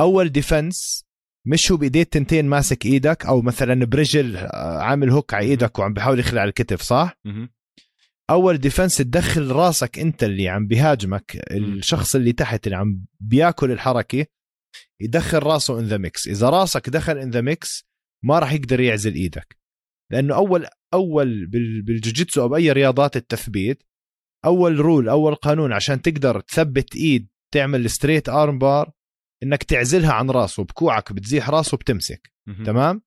أول 0.00 0.28
defense 0.28 1.04
مش 1.46 1.72
هو 1.72 1.76
بإيديه 1.78 2.02
التنتين 2.02 2.44
ماسك 2.46 2.86
إيدك 2.86 3.26
أو 3.26 3.42
مثلا 3.42 3.84
برجل 3.84 4.36
آه، 4.36 4.78
عامل 4.82 5.10
hook 5.10 5.34
على 5.34 5.46
إيدك 5.46 5.78
وعم 5.78 5.92
بيحاول 5.92 6.18
يخلع 6.18 6.44
الكتف 6.44 6.82
صح. 6.82 7.18
أول 8.30 8.58
defense 8.58 8.96
تدخل 8.96 9.50
راسك 9.50 9.98
أنت 9.98 10.24
اللي 10.24 10.48
عم 10.48 10.66
بيهاجمك 10.66 11.36
الشخص 11.50 12.14
اللي 12.16 12.32
تحت 12.32 12.66
اللي 12.66 12.76
عم 12.76 13.04
بياكل 13.20 13.70
الحركة 13.70 14.26
يدخل 15.00 15.38
راسه 15.38 15.78
in 15.80 15.84
the 15.84 15.96
mix 15.96 16.28
إذا 16.28 16.48
راسك 16.48 16.90
دخل 16.90 17.18
in 17.18 17.30
the 17.30 17.40
mix 17.40 17.86
ما 18.24 18.38
راح 18.38 18.52
يقدر 18.52 18.80
يعزل 18.80 19.14
إيدك. 19.14 19.56
لأنه 20.12 20.34
أول 20.34 20.66
أول 20.94 21.46
بال- 21.46 21.82
بالجوجيتسو 21.82 22.42
أو 22.42 22.48
بأي 22.48 22.72
رياضات 22.72 23.16
التثبيت 23.16 23.82
أول 24.44 24.80
rule 24.80 25.08
أول 25.08 25.34
قانون 25.34 25.72
عشان 25.72 26.02
تقدر 26.02 26.40
تثبت 26.40 26.96
إيد 26.96 27.28
تعمل 27.54 27.90
straight 27.90 28.28
armbar 28.28 28.92
إنك 29.42 29.62
تعزلها 29.62 30.12
عن 30.12 30.30
راسه 30.30 30.64
بكوعك 30.64 31.12
بتزيح 31.12 31.50
راسه 31.50 31.76
بتمسك. 31.76 32.32
تمام؟ 32.64 33.02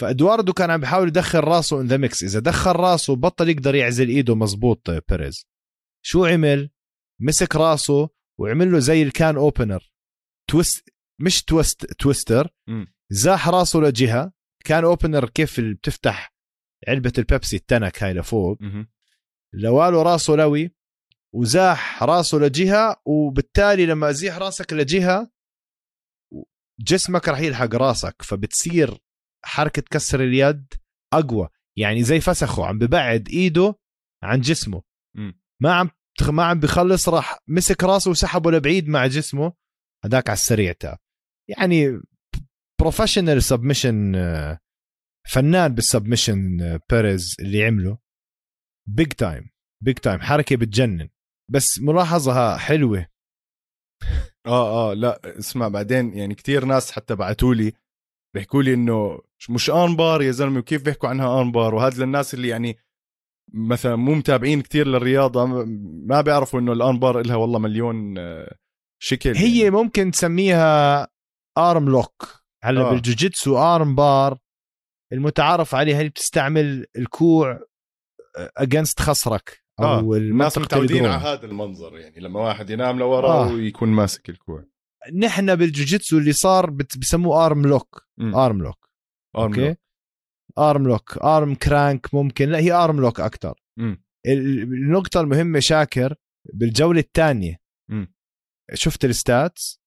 فإدواردو 0.00 0.52
كان 0.52 0.70
عم 0.70 0.80
بيحاول 0.80 1.08
يدخل 1.08 1.40
راسه 1.40 1.80
in 1.80 1.86
the 1.86 1.96
mix 1.96 2.22
إذا 2.22 2.40
دخل 2.40 2.72
راسه 2.72 3.16
بطل 3.16 3.48
يقدر 3.48 3.74
يعزل 3.74 4.08
إيده 4.08 4.34
مزبوط 4.34 4.90
بيريز. 4.90 5.46
شو 6.04 6.24
عمل؟ 6.24 6.70
مسك 7.20 7.56
راسه 7.56 8.08
وعمل 8.40 8.72
له 8.72 8.78
زي 8.78 9.02
ال 9.02 9.11
can 9.11 9.36
opener 9.36 9.92
twist 10.50 10.88
مش 11.20 11.42
twist 11.42 11.86
twister. 11.92 12.48
زاح 13.10 13.48
راسه 13.48 13.80
لجهة. 13.80 14.32
can 14.64 14.84
opener 14.84 15.28
كيف 15.28 15.60
بتفتح 15.60 16.34
علبة 16.88 17.12
البيبسي 17.18 17.56
التنك 17.56 18.02
هاي 18.02 18.12
لفوق. 18.14 18.58
لواله 19.54 20.02
راسه 20.02 20.34
لوي 20.34 20.74
وزاح 21.34 22.02
راسه 22.02 22.38
لجهة 22.38 22.96
وبالتالي 23.06 23.86
لما 23.86 24.10
ازيح 24.10 24.38
راسك 24.38 24.72
لجهة 24.72 25.30
جسمك 26.80 27.28
رح 27.28 27.38
يلحق 27.40 27.74
راسك 27.74 28.22
فبتصير 28.22 28.98
حركة 29.44 29.82
كسر 29.90 30.20
اليد 30.20 30.74
أقوى. 31.12 31.48
يعني 31.78 32.02
زي 32.02 32.20
فسخه 32.20 32.66
عم 32.66 32.78
ببعد 32.78 33.28
إيده 33.28 33.74
عن 34.22 34.40
جسمه. 34.40 34.82
ما 35.62 35.74
عم 35.74 35.90
ما 36.28 36.44
عم 36.44 36.60
بخلص 36.60 37.08
راح 37.08 37.38
مسك 37.48 37.84
راسه 37.84 38.10
وسحبه 38.10 38.50
لبعيد 38.50 38.88
مع 38.88 39.06
جسمه. 39.06 39.52
هداك 40.04 40.28
على 40.28 40.36
السريع 40.36 40.72
tap 40.72 40.98
يعني 41.48 42.00
professional 42.80 43.42
submission 43.42 44.14
فنان 45.28 45.74
بال 45.74 45.88
submission 45.88 46.60
آه، 46.60 46.80
بيريز 46.90 47.36
اللي 47.40 47.64
عمله. 47.64 47.98
big 48.88 49.12
time 49.12 49.50
big 49.84 49.98
time 49.98 50.20
حركة 50.20 50.56
بتجنن 50.56 51.08
بس 51.50 51.78
ملاحظة 51.80 52.56
حلوة 52.56 53.06
آه 54.46 54.90
آه 54.90 54.94
لا 54.94 55.38
اسمع 55.38 55.68
بعدين 55.68 56.14
يعني 56.14 56.34
كتير 56.34 56.64
ناس 56.64 56.92
حتى 56.92 57.14
بعتوا 57.14 57.54
لي 57.54 57.72
بيحكوا 58.34 58.62
لي 58.62 58.74
إنه 58.74 59.20
مش 59.50 59.70
arm 59.70 59.96
bar 59.96 60.22
يا 60.22 60.30
زلمة 60.30 60.58
وكيف 60.58 60.84
بيحكوا 60.84 61.08
عنها 61.08 61.42
arm 61.42 61.52
bar 61.52 61.74
وهذا 61.74 62.04
للناس 62.04 62.34
اللي 62.34 62.48
يعني 62.48 62.78
مثلا 63.52 63.96
مو 63.96 64.14
متابعين 64.14 64.60
كتير 64.62 64.86
للرياضة 64.86 65.46
ما 66.06 66.20
بيعرفوا 66.20 66.60
إنه 66.60 66.72
ال 66.72 66.79
arm 66.79 66.98
bar 66.98 67.26
لها 67.26 67.36
والله 67.36 67.58
مليون 67.58 68.18
آه، 68.18 68.56
شكل 69.02 69.36
هي 69.36 69.58
يعني. 69.58 69.70
ممكن 69.70 70.10
تسميها 70.10 71.08
arm 71.58 71.88
lock 71.88 72.44
هلأ. 72.64 72.80
آه. 72.80 72.90
بالجوجيتسو 72.90 73.58
arm 73.58 73.94
bar 73.94 74.38
المتعارف 75.12 75.74
عليها 75.74 75.98
اللي 75.98 76.10
بتستعمل 76.10 76.86
الكوع 76.96 77.60
against 78.36 79.00
خصرك 79.00 79.64
أو 79.80 79.84
آه،. 79.84 80.16
الناس 80.16 80.58
متعودين. 80.58 81.06
على 81.06 81.22
هذا 81.22 81.46
المنظر 81.46 81.98
يعني 81.98 82.20
لما 82.20 82.40
واحد 82.40 82.70
ينام 82.70 82.98
لورا 82.98 83.28
آه. 83.28 83.52
ويكون 83.52 83.88
ماسك 83.88 84.30
الكوع 84.30 84.64
نحن 85.14 85.56
بالجوجيتسو 85.56 86.18
اللي 86.18 86.32
صار 86.32 86.70
بسموه 86.70 87.46
arm 87.46 87.66
lock. 87.66 88.06
arm 88.20 88.62
lock 88.62 88.90
okay 89.36 89.68
lock. 89.68 89.78
arm 90.58 90.88
lock 90.88 91.18
arm 91.18 91.54
crank 91.54 92.14
ممكن 92.14 92.48
لا 92.48 92.58
هي 92.58 92.72
arm 92.72 93.00
lock 93.00 93.20
أكثر. 93.20 93.54
النقطة 94.26 95.20
المهمة 95.20 95.58
شاكر 95.58 96.14
بالجولة 96.54 97.00
الثانية. 97.00 97.64
شفت 98.74 99.04
ال 99.04 99.17
stats 99.17 99.84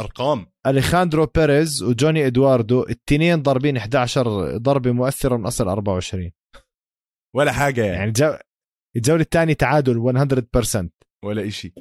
أرقام 0.00 0.46
أليخاندرو 0.66 1.26
بيريز 1.26 1.82
وجوني 1.82 2.26
إدواردو 2.26 2.86
التنين 2.90 3.42
ضاربين 3.42 3.76
11 3.76 4.56
ضربة 4.56 4.92
مؤثرة 4.92 5.36
من 5.36 5.46
أصل 5.46 5.68
24 5.68 6.30
ولا 7.34 7.52
حاجة 7.52 7.80
يعني, 7.84 7.96
يعني 7.96 8.08
الجو... 8.08 8.36
الجولة 8.96 9.22
الثانية 9.22 9.54
تعادل 9.54 9.96
100% 10.84 10.88
ولا 11.24 11.46
إشي. 11.48 11.74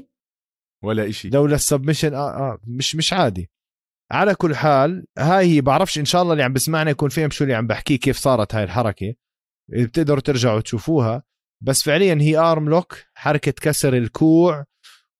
ولا 0.84 1.08
إشي. 1.10 1.30
لولا 1.30 1.56
ال 1.56 1.61
submission 1.61 2.14
آه 2.14 2.30
آه 2.30 2.60
مش 2.68 2.96
مش 2.96 3.14
عادي. 3.14 3.50
على 4.12 4.36
كل 4.36 4.56
حال 4.56 5.06
هاي 5.18 5.46
هي 5.46 5.62
بعرفش 5.62 6.00
إن 6.00 6.06
شاء 6.06 6.22
الله 6.22 6.34
اللي 6.34 6.44
عم 6.44 6.54
بسمعنا 6.54 6.92
يكون 6.92 7.10
فهم 7.10 7.30
شو 7.30 7.44
اللي 7.44 7.56
عم 7.56 7.68
بحكيه 7.68 8.00
كيف 8.00 8.18
صارت 8.18 8.56
هاي 8.56 8.64
الحركة. 8.64 9.14
بتقدروا 9.70 10.20
ترجعوا 10.20 10.62
تشوفوها. 10.62 11.24
بس 11.62 11.84
فعليا 11.84 12.18
هي 12.22 12.38
arm 12.38 12.70
lock 12.70 12.98
حركة 13.14 13.52
كسر 13.52 13.98
الكوع 13.98 14.66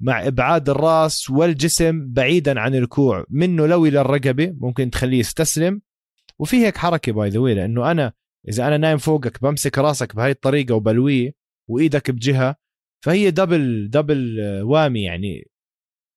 مع 0.02 0.28
إبعاد 0.28 0.70
الرأس 0.70 1.30
والجسم 1.30 2.14
بعيدا 2.14 2.60
عن 2.60 2.76
الكوع 2.76 3.26
منه 3.30 3.66
لوي 3.66 3.90
للرقبه 3.90 4.56
ممكن 4.58 4.90
تخليه 4.90 5.20
يستسلم. 5.20 5.82
وفي 6.40 6.66
هيك 6.66 6.78
حركة 6.78 7.12
by 7.12 7.30
the 7.30 7.40
لأنه 7.40 7.92
أنا 7.92 8.14
إذا 8.50 8.68
أنا 8.68 8.78
نايم 8.78 8.98
فوقك 8.98 9.42
بمسك 9.42 9.78
راسك 9.78 10.16
بهاي 10.16 10.32
الطريقة 10.32 10.76
وبلويه 10.76 11.34
وإيدك 11.70 12.12
بجهة 12.12 12.56
فهي 13.06 13.32
double 13.32 13.90
double 13.90 14.40
آه، 14.40 14.64
وامي 14.64 15.04
يعني 15.04 15.52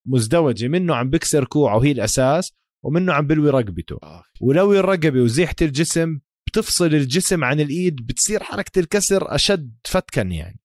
مزدوجة 0.07 0.69
منه 0.69 0.95
عم 0.95 1.11
بكسر 1.11 1.45
كوعه 1.45 1.77
وهي 1.77 1.93
الأساس 1.93 2.53
ومنه 2.85 3.13
عم 3.13 3.27
بلوي 3.27 3.51
رقبته. 3.51 3.99
ولوي 4.41 4.81
الرقبة 4.81 5.21
وزيحة 5.21 5.55
الجسم 5.63 6.21
بتفصل 6.49 6.87
الجسم 6.87 7.45
عن 7.45 7.61
الإيد 7.61 8.07
بتصير 8.07 8.43
حركة 8.43 8.79
الكسر 8.79 9.35
أشد 9.35 9.77
فتكا 9.85 10.21
يعني. 10.21 10.61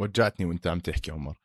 وجعتني 0.00 0.46
وأنت 0.46 0.66
عم 0.66 0.80
تحكي 0.80 1.10
عمر. 1.10 1.36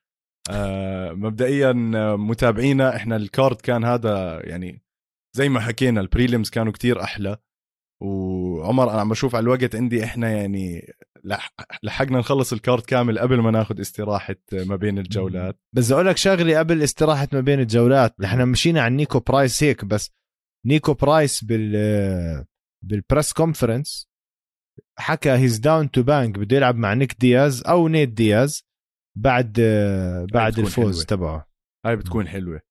آه 0.52 1.12
مبدئيا 1.12 1.92
آه، 1.96 2.16
متابعينا 2.16 2.96
إحنا 2.96 3.16
ال 3.16 3.25
card 3.25 3.62
كان 3.62 3.84
هذا 3.84 4.42
يعني 4.46 4.84
زي 5.36 5.50
ما 5.50 5.60
حكينا 5.60 6.02
ال 6.02 6.08
prelims 6.08 6.50
كانوا 6.50 6.72
كتير 6.72 7.02
أحلى. 7.04 7.38
وعمر 8.02 8.92
أنا 8.92 9.02
عم 9.02 9.10
بشوف 9.10 9.36
على 9.36 9.44
الوقت 9.44 9.76
عندي 9.76 10.04
إحنا 10.04 10.32
يعني 10.32 10.94
لح- 11.26 11.52
لحقنا 11.84 12.20
نخلص 12.20 12.54
ال 12.54 12.59
card 12.59 12.82
كامل 12.84 13.20
قبل 13.20 13.40
ما 13.40 13.52
ناخذ 13.52 13.82
استراحة 13.82 14.36
ما 14.54 14.76
بين 14.76 14.98
الجولات. 15.00 15.60
بس 15.76 15.92
أقول 15.92 16.06
لك 16.08 16.18
شغله 16.18 16.60
قبل 16.60 16.84
استراحة 16.84 17.28
ما 17.34 17.40
بين 17.42 17.60
الجولات 17.60 18.16
إحنا 18.24 18.46
مشينا 18.46 18.82
عن 18.82 18.96
نيكو 18.96 19.20
برايس 19.20 19.64
هيك 19.64 19.86
بس 19.86 20.12
نيكو 20.66 20.94
برايس 20.94 21.44
بال 21.44 22.46
بال 22.84 22.98
press 22.98 23.34
conference 23.34 24.10
حكى 25.00 25.32
he's 25.32 25.58
down 25.60 25.92
to 25.92 26.04
bang 26.04 26.40
بده 26.40 26.58
يلعب 26.58 26.76
مع 26.76 26.94
نيك 26.94 27.16
دياز 27.20 27.64
أو 27.64 27.88
نيت 27.88 28.10
دياز 28.10 28.64
بعد 29.18 29.54
بعد 30.34 30.60
الفوز. 30.60 31.06
تبعه. 31.06 31.48
هاي 31.86 31.96
بتكون 31.96 32.28
حلوة. 32.28 32.62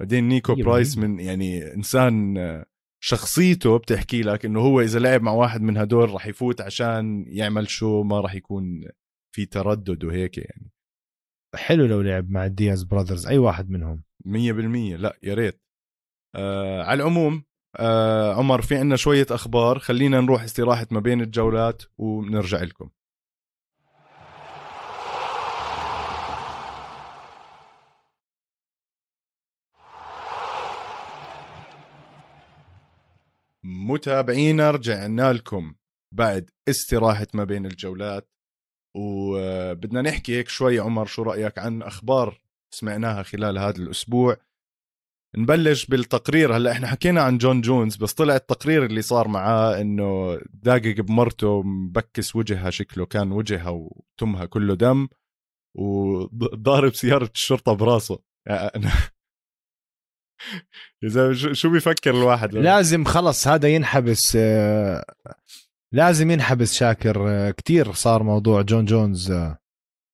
بعدين 0.00 0.28
نيكو 0.28 0.54
مية 0.54 0.64
برايس. 0.64 0.98
من 0.98 1.20
يعني 1.20 1.74
إنسان 1.74 2.34
شخصيته 3.06 3.78
بتحكي 3.78 4.22
لك 4.22 4.44
إنه 4.44 4.60
هو 4.60 4.80
إذا 4.80 4.98
لعب 4.98 5.22
مع 5.22 5.32
واحد 5.32 5.60
من 5.62 5.76
هدول 5.76 6.10
راح 6.10 6.26
يفوت 6.26 6.60
عشان 6.60 7.24
يعمل 7.28 7.68
شو 7.68 8.02
ما 8.02 8.20
راح 8.20 8.34
يكون 8.34 8.88
في 9.34 9.46
تردد 9.46 10.04
وهيك 10.04 10.38
يعني. 10.38 10.70
حلو 11.54 11.86
لو 11.86 12.00
لعب 12.00 12.30
مع 12.30 12.46
ال 12.46 12.53
Diaz 12.53 12.82
brothers 12.82 13.26
أي 13.26 13.38
واحد 13.38 13.70
منهم؟ 13.70 14.02
مية 14.24 14.52
بالمية 14.52 14.96
لا 14.96 15.18
يا 15.22 15.34
ريت. 15.34 15.62
آه 16.34 16.82
على 16.82 17.02
العموم 17.02 17.44
آه 17.76 18.34
عمر 18.34 18.62
في 18.62 18.76
عنا 18.76 18.96
شوية 18.96 19.26
أخبار 19.30 19.78
خلينا 19.78 20.20
نروح 20.20 20.42
استراحة 20.42 20.86
ما 20.90 21.00
بين 21.00 21.20
الجولات 21.20 21.82
ونرجع 21.98 22.62
لكم. 22.62 22.90
متابعينا 33.64 34.70
رجعنا 34.70 35.32
لكم 35.32 35.74
بعد 36.14 36.50
استراحة 36.68 37.26
ما 37.34 37.44
بين 37.44 37.66
الجولات. 37.66 38.30
وبدنا 38.96 40.02
نحكي 40.02 40.36
هيك 40.36 40.48
شوي 40.48 40.78
عمر 40.78 41.06
شو 41.06 41.22
رأيك 41.22 41.58
عن 41.58 41.82
أخبار 41.82 42.42
سمعناها 42.74 43.22
خلال 43.22 43.58
هذا 43.58 43.78
الأسبوع؟ 43.78 44.36
نبلش 45.36 45.86
بالتقرير. 45.86 46.56
هلأ 46.56 46.72
إحنا 46.72 46.86
حكينا 46.86 47.22
عن 47.22 47.38
جون 47.38 47.60
جونز 47.60 47.96
بس 47.96 48.12
طلع 48.14 48.36
التقرير 48.36 48.84
اللي 48.84 49.02
صار 49.02 49.28
معاه 49.28 49.80
إنه 49.80 50.38
داقق 50.50 51.00
بمرته 51.00 51.62
مبكس 51.62 52.36
وجهها 52.36 52.70
شكله 52.70 53.06
كان 53.06 53.32
وجهها 53.32 53.70
وتمها 53.70 54.44
كله 54.44 54.74
دم 54.74 55.08
وضارب 55.74 56.94
سيارة 56.94 57.30
الشرطة 57.34 57.72
براسه. 57.72 58.18
أنا 60.52 60.62
إذا 61.10 61.32
شو- 61.32 61.52
شو 61.52 61.70
بيفكر 61.70 62.10
الواحد 62.10 62.54
لازم 62.54 63.04
خلص 63.04 63.48
هذا 63.48 63.68
ينحبس 63.68 64.36
آه، 64.40 65.04
لازم 65.92 66.30
ينحبس 66.30 66.74
شاكر 66.74 67.28
آه، 67.28 67.50
كتير 67.50 67.92
صار 67.92 68.22
موضوع 68.22 68.62
جون 68.62 68.84
جونز 68.84 69.30
آه، 69.30 69.58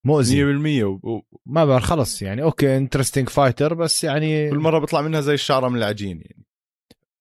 مؤذي. 0.07 0.45
100% 0.45 0.85
و- 0.85 1.01
و- 1.03 1.23
ما 1.47 1.64
بعرف 1.64 1.85
خلص 1.85 2.23
يعني 2.23 2.43
okay 2.42 2.77
interesting 2.77 3.29
fighter 3.29 3.75
بس 3.75 4.05
يعني 4.05 4.51
كل 4.51 4.59
مرة 4.59 4.79
بيطلع 4.79 5.01
منها 5.01 5.21
زي 5.21 5.35
الشعرة 5.35 5.69
من 5.69 5.79
العجين 5.79 6.21
يعني. 6.21 6.45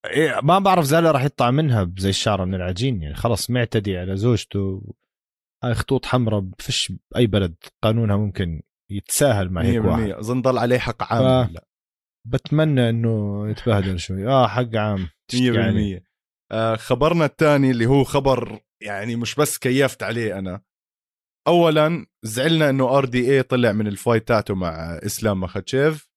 إيه 0.05 0.39
ما 0.43 0.59
بعرف 0.59 0.85
والله 0.85 1.11
راح 1.11 1.23
يطلع 1.23 1.51
منها 1.51 1.91
زي 1.97 2.09
الشعرة 2.09 2.45
من 2.45 2.55
العجين 2.55 3.01
يعني. 3.01 3.15
خلص 3.15 3.49
معتدي 3.49 3.97
على 3.97 4.17
زوجته. 4.17 4.93
هاي 5.63 5.73
خطوط 5.73 6.05
حمراء 6.05 6.43
فيش 6.59 6.93
بأي 7.11 7.27
بلد 7.27 7.55
قانونها 7.83 8.17
ممكن 8.17 8.61
يتساهل 8.91 9.49
مع 9.49 9.61
هيك 9.61 9.85
واحد. 9.85 10.09
اظن 10.09 10.41
ضل 10.41 10.57
عليه 10.57 10.77
حق 10.79 11.13
عام 11.13 11.47
ف... 11.47 11.57
بتمنى 12.27 12.89
إنه 12.89 13.49
يتبهدل 13.49 13.99
شوي. 13.99 14.27
آه 14.27 14.47
حق 14.47 14.75
عام. 14.75 15.09
100% 15.33 15.35
يعني. 15.35 16.05
آه 16.51 16.75
خبرنا 16.75 17.25
الثاني 17.25 17.71
اللي 17.71 17.85
هو 17.85 18.03
خبر 18.03 18.59
يعني 18.81 19.15
مش 19.15 19.35
بس 19.35 19.57
كيفت 19.57 20.03
عليه 20.03 20.39
أنا. 20.39 20.61
اولا 21.47 22.05
زعلنا 22.23 22.69
إنه 22.69 22.97
آر 22.97 23.05
دي 23.05 23.31
اي 23.31 23.43
طلع 23.43 23.71
من 23.71 23.87
ال 23.87 23.94
fight 23.94 24.27
تاعته 24.27 24.55
مع 24.55 24.99
إسلام 25.05 25.39
مخاتشيف. 25.39 26.09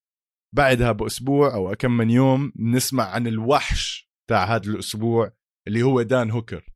بعدها 0.55 0.93
بأسبوع 0.93 1.55
أو 1.55 1.75
كم 1.75 1.91
من 1.97 2.11
يوم 2.11 2.53
نسمع 2.57 3.05
عن 3.05 3.27
الوحش 3.27 4.11
تاع 4.31 4.45
هذا 4.45 4.71
الأسبوع 4.71 5.33
اللي 5.69 5.83
هو 5.83 6.03
دان 6.03 6.31
هوكر. 6.31 6.75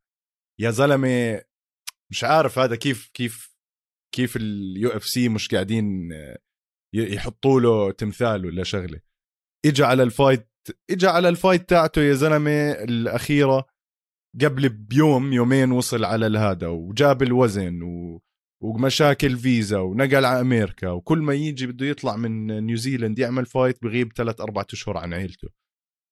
يا 0.60 0.70
زلمة 0.70 1.42
مش 2.10 2.24
عارف 2.24 2.58
هذا 2.58 2.76
كيف 2.76 3.10
كيف 3.14 3.56
كيف 4.14 4.36
اليو 4.36 4.88
إف 4.90 5.04
سي 5.04 5.28
مش 5.28 5.48
قاعدين 5.48 6.08
يحطوا 6.94 7.60
له 7.60 7.92
تمثال 7.92 8.46
ولا 8.46 8.64
شغلة. 8.64 9.00
اجى 9.66 9.84
على 9.84 10.02
ال 10.02 10.10
fight 10.10 10.48
اجى 10.90 11.06
على 11.06 11.28
ال 11.28 11.35
fight 11.35 11.68
تاعته 11.68 12.02
يا 12.02 12.12
زلمة 12.12 12.70
الأخيرة 12.70 13.66
قبل 14.40 14.68
بيوم 14.68 15.32
يومين 15.32 15.72
وصل 15.72 16.04
على 16.04 16.26
الهذا 16.26 16.66
وجاب 16.66 17.22
الوزن 17.22 17.82
و... 17.82 18.22
ومشاكل 18.62 19.36
فيزا 19.36 19.78
ونقل 19.78 20.24
على 20.24 20.40
أمريكا 20.40 20.88
وكل 20.88 21.18
ما 21.18 21.34
يجي 21.34 21.66
بده 21.66 21.86
يطلع 21.86 22.16
من 22.16 22.60
نيوزيلند 22.66 23.18
يعمل 23.18 23.46
fight 23.46 23.82
بغيب 23.82 24.12
ثلاث 24.12 24.40
أربع 24.40 24.64
أشهر 24.72 24.96
عن 24.96 25.14
عيلته. 25.14 25.48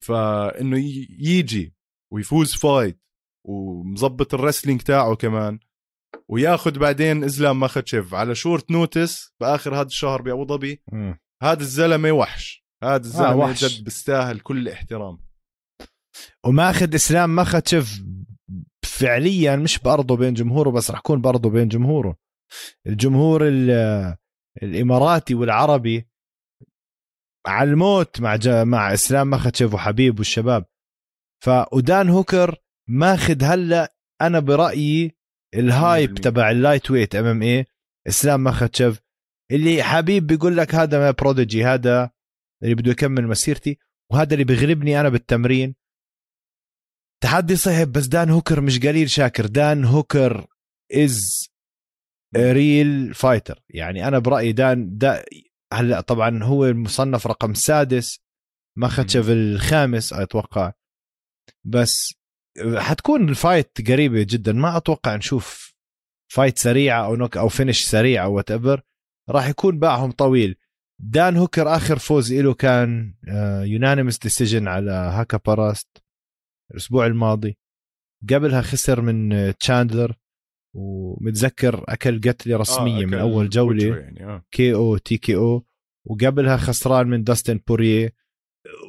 فإنه 0.05 0.79
يجي 1.19 1.75
ويفوز 2.13 2.55
fight 2.55 3.01
ومظبط 3.47 4.35
ال 4.35 4.39
wrestling 4.39 4.81
تاعه 4.81 5.15
كمان 5.15 5.59
وياخذ 6.29 6.79
بعدين 6.79 7.25
إسلام 7.25 7.61
ماخاتشيف. 7.61 8.15
على 8.15 8.35
short 8.35 8.71
notice 8.71 9.35
بآخر 9.41 9.75
هذا 9.75 9.87
الشهر 9.87 10.23
بأبو 10.23 10.47
ظبي 10.47 10.83
هذا 11.43 11.61
الزلمة 11.61 12.13
وحش. 12.13 12.64
هذا 12.85 13.05
الزلمة 13.05 13.51
آه. 13.51 13.53
جد 13.53 13.85
بيستاهل 13.85 14.41
كل 14.41 14.69
احترام 14.69 15.19
وماخذ 16.47 16.95
إسلام 16.95 17.35
ماخاتشيف 17.35 18.03
فعليا 18.85 19.57
مش 19.57 19.79
بأرضه 19.79 20.17
بين 20.17 20.35
جمهوره 20.35 20.71
بس 20.71 20.91
راح 20.91 20.99
يكون 20.99 21.21
بأرضه 21.21 21.51
بين 21.51 21.69
جمهوره. 21.69 22.17
الجمهور 22.87 23.43
الإماراتي 24.63 25.35
والعربي 25.35 26.09
على 27.47 27.71
الموت 27.71 28.21
مع 28.21 28.39
مع 28.47 28.93
إسلام 28.95 29.27
ماخاتشيف 29.27 29.75
وحبيب 29.75 30.19
والشباب. 30.19 30.65
فودان 31.45 32.09
هوكر 32.09 32.57
ماخذ 32.89 33.45
هلأ 33.45 33.95
أنا 34.21 34.41
برأيي 34.41 35.17
ال 35.55 35.67
hype 35.67 36.15
تبع 36.15 36.51
ال 36.51 36.54
lightweight 36.54 36.91
MMA 36.91 37.67
إسلام 38.09 38.45
مخاتشف 38.45 39.01
اللي 39.53 39.83
حبيب 39.83 40.27
بيقول 40.27 40.57
لك 40.57 40.75
هذا 40.75 40.99
ما 40.99 41.11
prodigy 41.11 41.65
هذا 41.65 42.11
اللي 42.63 42.75
بده 42.75 42.91
يكمل 42.91 43.27
مسيرتي 43.27 43.79
وهذا 44.13 44.33
اللي 44.33 44.45
بيغلبني 44.45 45.01
أنا 45.01 45.09
بالتمرين. 45.09 45.75
تحدي 47.23 47.57
صعب 47.57 47.93
بس 47.93 48.07
دان 48.07 48.31
هوكر 48.31 48.61
مش 48.61 48.79
قليل 48.79 49.11
شاكر. 49.11 49.47
دان 49.47 49.85
هوكر 49.85 50.47
is 50.93 51.49
real 52.37 53.15
fighter 53.15 53.63
يعني 53.69 54.09
أنا 54.09 54.19
برأيي 54.19 54.53
دان 54.53 54.99
دا 54.99 55.25
هلأ 55.73 56.01
طبعا 56.01 56.43
هو 56.43 56.65
المصنف 56.67 57.27
رقم 57.27 57.55
سادس 57.55 58.21
مخاتشف 58.79 59.29
الخامس 59.29 60.13
أتوقع. 60.13 60.73
بس 61.65 62.15
حتكون 62.77 63.29
ال 63.29 63.39
fight 63.39 63.91
قريبة 63.91 64.23
جدا. 64.23 64.53
ما 64.53 64.77
أتوقع 64.77 65.17
نشوف 65.17 65.75
fight 66.33 66.59
سريعة 66.59 67.07
أو 67.07 67.17
knock 67.17 67.37
أو 67.37 67.49
finish 67.49 67.85
سريع 67.85 68.25
أو 68.25 68.35
whatever 68.37 68.83
راح 69.31 69.49
يكون 69.49 69.79
باعهم 69.79 70.11
طويل. 70.11 70.57
دان 71.07 71.37
هوكر 71.37 71.77
آخر 71.77 71.99
فوز 71.99 72.33
له 72.33 72.55
كان 72.55 73.15
يونانيمس 73.65 74.17
آه، 74.17 74.21
decision 74.23 74.69
على 74.69 74.91
هاكباراست 74.91 75.89
الأسبوع 76.71 77.07
الماضي. 77.07 77.59
قبلها 78.31 78.63
خسر 78.63 79.01
من 79.01 79.53
تشاندلر 79.59 80.17
ومتذكر 80.75 81.85
أكل 81.89 82.21
قتله 82.21 82.57
رسمية 82.57 83.03
آه 83.03 83.07
من 83.07 83.15
أول 83.15 83.49
جولة. 83.49 83.97
يعني 83.97 84.25
آه. 84.25 84.45
KO 84.51 84.75
TKO. 84.75 85.67
وقبلها 86.07 86.57
خسران 86.57 87.07
من 87.07 87.25
داستن 87.25 87.61
بورييه 87.69 88.13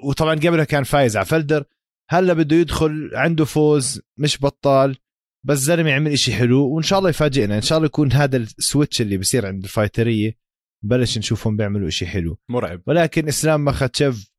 وطبعا 0.04 0.36
قبلها 0.36 0.64
كان 0.64 0.84
فايز 0.84 1.18
على 1.18 1.26
فلدر. 1.26 1.66
هلا 2.10 2.34
بده 2.34 2.56
يدخل 2.56 3.12
عنده 3.14 3.46
فوز 3.46 4.02
مش 4.18 4.42
بطال 4.42 4.98
بس 5.46 5.58
زلمة 5.58 5.90
يعمل 5.90 6.12
إشي 6.12 6.34
حلو 6.34 6.68
وإن 6.68 6.84
شاء 6.84 7.00
الله 7.00 7.10
يفاجئنا. 7.10 7.56
إن 7.56 7.62
شاء 7.62 7.78
الله 7.78 7.86
يكون 7.86 8.12
هذا 8.12 8.38
ال 8.38 8.47
switch 8.47 9.02
اللي 9.02 9.18
بصير 9.18 9.46
عند 9.46 9.64
الفايترية. 9.64 10.45
بلش 10.86 11.18
نشوفهم 11.18 11.58
بيعملوا 11.58 11.88
إشي 11.88 12.08
حلو. 12.08 12.38
مرعب. 12.50 12.82
ولكن 12.88 13.28
إسلام 13.28 13.66
مخاتشيف 13.66 14.30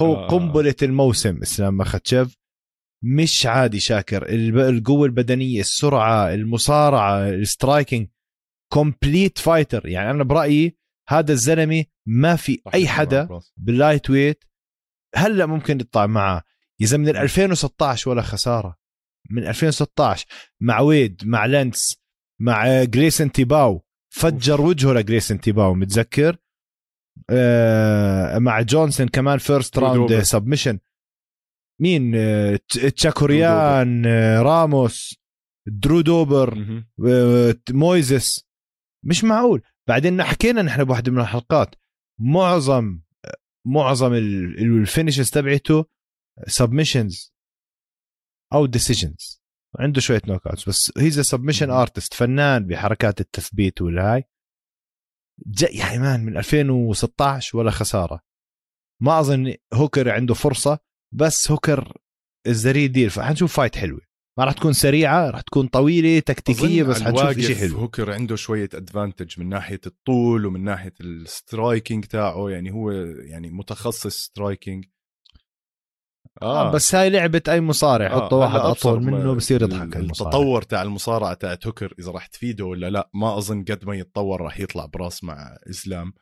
آه. 0.00 0.26
قنبلة 0.26 0.74
الموسم 0.82 1.42
إسلام 1.42 1.76
مخاتشيف 1.76 2.36
مش 3.04 3.46
عادي 3.46 3.80
شاكر. 3.80 4.26
القوة 4.68 5.06
البدنية 5.06 5.60
السرعة 5.60 6.34
المصارعة 6.34 7.28
ال 7.28 7.37
striking 7.37 8.08
complete 8.72 9.38
fighter 9.38 9.88
يعني 9.88 10.10
أنا 10.10 10.24
برأيي 10.24 10.76
هذا 11.08 11.32
الزلمة 11.32 11.84
ما 12.06 12.36
في 12.36 12.60
أي 12.74 12.88
حدا 12.88 13.28
بال 13.56 14.10
lightweight 14.10 14.44
هلا 15.14 15.46
ممكن 15.46 15.80
يطلع 15.80 16.06
معه. 16.06 16.42
إذا 16.80 16.96
من 16.96 17.08
2016 17.08 18.10
ولا 18.10 18.22
خسارة. 18.22 18.76
من 19.30 19.46
2016 19.46 20.26
مع 20.60 20.80
ويد 20.80 21.22
مع 21.24 21.46
لينس 21.46 22.02
مع 22.40 22.84
جريسن 22.84 23.32
تيباو. 23.32 23.85
فجر 24.20 24.60
وجهه 24.60 24.92
لجريسن 24.92 25.40
تيباو 25.40 25.74
متذكر؟ 25.74 26.36
آه 27.30 28.38
مع 28.38 28.62
جونسون 28.62 29.08
كمان 29.08 29.38
first 29.38 29.78
round 29.78 30.20
submission 30.22 30.78
مين؟ 31.80 32.12
آه 32.16 32.60
تساروكيان 32.96 34.06
آه 34.06 34.42
راموس 34.42 35.18
درو 35.66 36.00
دوبر 36.00 36.54
مويزس 37.70 38.46
مش 39.04 39.24
معقول. 39.24 39.62
بعدين 39.88 40.22
حكينا 40.22 40.62
نحن 40.62 40.84
بواحده 40.84 41.12
من 41.12 41.20
الحلقات 41.20 41.74
معظم 42.20 43.00
معظم 43.66 44.12
ال 44.12 44.25
finishes 44.25 45.30
تبعته 45.30 45.84
submissions 46.46 47.34
أو 48.52 48.66
decisions 48.66 49.42
عنده 49.78 50.00
شوية 50.00 50.22
knockouts 50.26 50.68
بس 50.68 50.92
he's 50.98 51.20
submission 51.20 51.70
artist 51.70 52.14
فنان 52.14 52.66
بحركات 52.66 53.20
التثبيت 53.20 53.82
والهاي. 53.82 54.24
يا 55.72 55.98
man 55.98 56.24
من 56.24 56.36
2016 56.36 57.58
ولا 57.58 57.70
خسارة. 57.70 58.20
ما 59.02 59.20
أظن 59.20 59.54
هوكر 59.74 60.10
عنده 60.10 60.34
فرصة 60.34 60.78
بس 61.14 61.50
هوكر 61.50 61.98
ال 62.46 62.54
real 62.54 62.88
deal 62.88 63.10
فحنشوف 63.10 63.56
fight 63.56 63.76
حلوة. 63.76 64.00
ما 64.38 64.44
راح 64.44 64.54
تكون 64.54 64.72
سريعة 64.72 65.30
راح 65.30 65.40
تكون 65.40 65.66
طويلة 65.66 66.18
تكتيكية 66.18 66.82
بس 66.82 67.02
حنشوف 67.02 67.38
شيء 67.38 67.56
حلو. 67.56 67.78
هوكر 67.78 68.12
عنده 68.12 68.36
شوية 68.36 68.68
advantage 68.74 69.40
من 69.40 69.48
ناحية 69.48 69.80
الطول 69.86 70.46
ومن 70.46 70.64
ناحية 70.64 70.94
ال 71.00 71.12
striking 71.12 72.04
تاعه 72.04 72.50
يعني 72.50 72.72
هو 72.72 72.90
يعني 72.90 73.50
متخصص 73.50 74.24
striking 74.24 74.84
آه. 76.42 76.72
بس 76.72 76.94
هاي 76.94 77.10
لعبة 77.10 77.42
أي 77.48 77.60
مصارع 77.60 78.06
آه. 78.06 78.26
حطوا 78.26 78.38
واحد 78.38 78.60
اطول 78.60 79.02
منه 79.02 79.34
بصير 79.34 79.62
يضحك 79.62 79.96
التطور 79.96 80.62
تاع 80.62 80.82
المصارعة 80.82 81.34
تاعت 81.34 81.66
هوكر 81.66 81.94
إذا 81.98 82.10
راح 82.10 82.26
تفيده 82.26 82.64
ولا 82.64 82.90
لا 82.90 83.10
ما 83.14 83.38
أظن 83.38 83.64
قد 83.64 83.84
ما 83.84 83.94
يتطور 83.94 84.40
راح 84.40 84.60
يطلع 84.60 84.86
براس 84.86 85.24
مع 85.24 85.56
إسلام. 85.70 86.12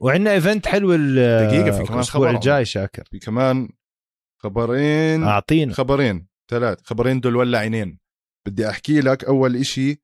وعندنا 0.00 0.32
event 0.32 0.66
حلو 0.66 0.96
دقيقة 0.96 1.70
في 1.70 1.84
كمان 1.84 1.94
الأسبوع 1.94 2.30
الجاي 2.30 2.64
شاكر. 2.64 3.04
في 3.10 3.18
كمان 3.18 3.68
خبرين. 4.42 5.24
أعطينا. 5.24 5.74
خبرين 5.74 6.28
ثلاث. 6.50 6.78
خبرين 6.84 7.20
دول 7.20 7.36
ولا 7.36 7.58
عينين. 7.58 7.98
بدي 8.46 8.68
أحكي 8.68 9.00
لك 9.00 9.24
أول 9.24 9.56
إشي 9.56 10.02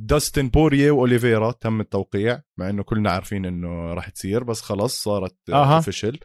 داستن 0.00 0.48
بورييه 0.48 0.90
وأوليفيرا 0.90 1.52
تم 1.52 1.80
التوقيع 1.80 2.42
مع 2.58 2.70
إنه 2.70 2.82
كلنا 2.82 3.10
عارفين 3.10 3.46
إنه 3.46 3.94
راح 3.94 4.08
تصير 4.08 4.44
بس 4.44 4.60
خلص 4.60 5.02
صارت 5.02 5.36
official 5.50 6.18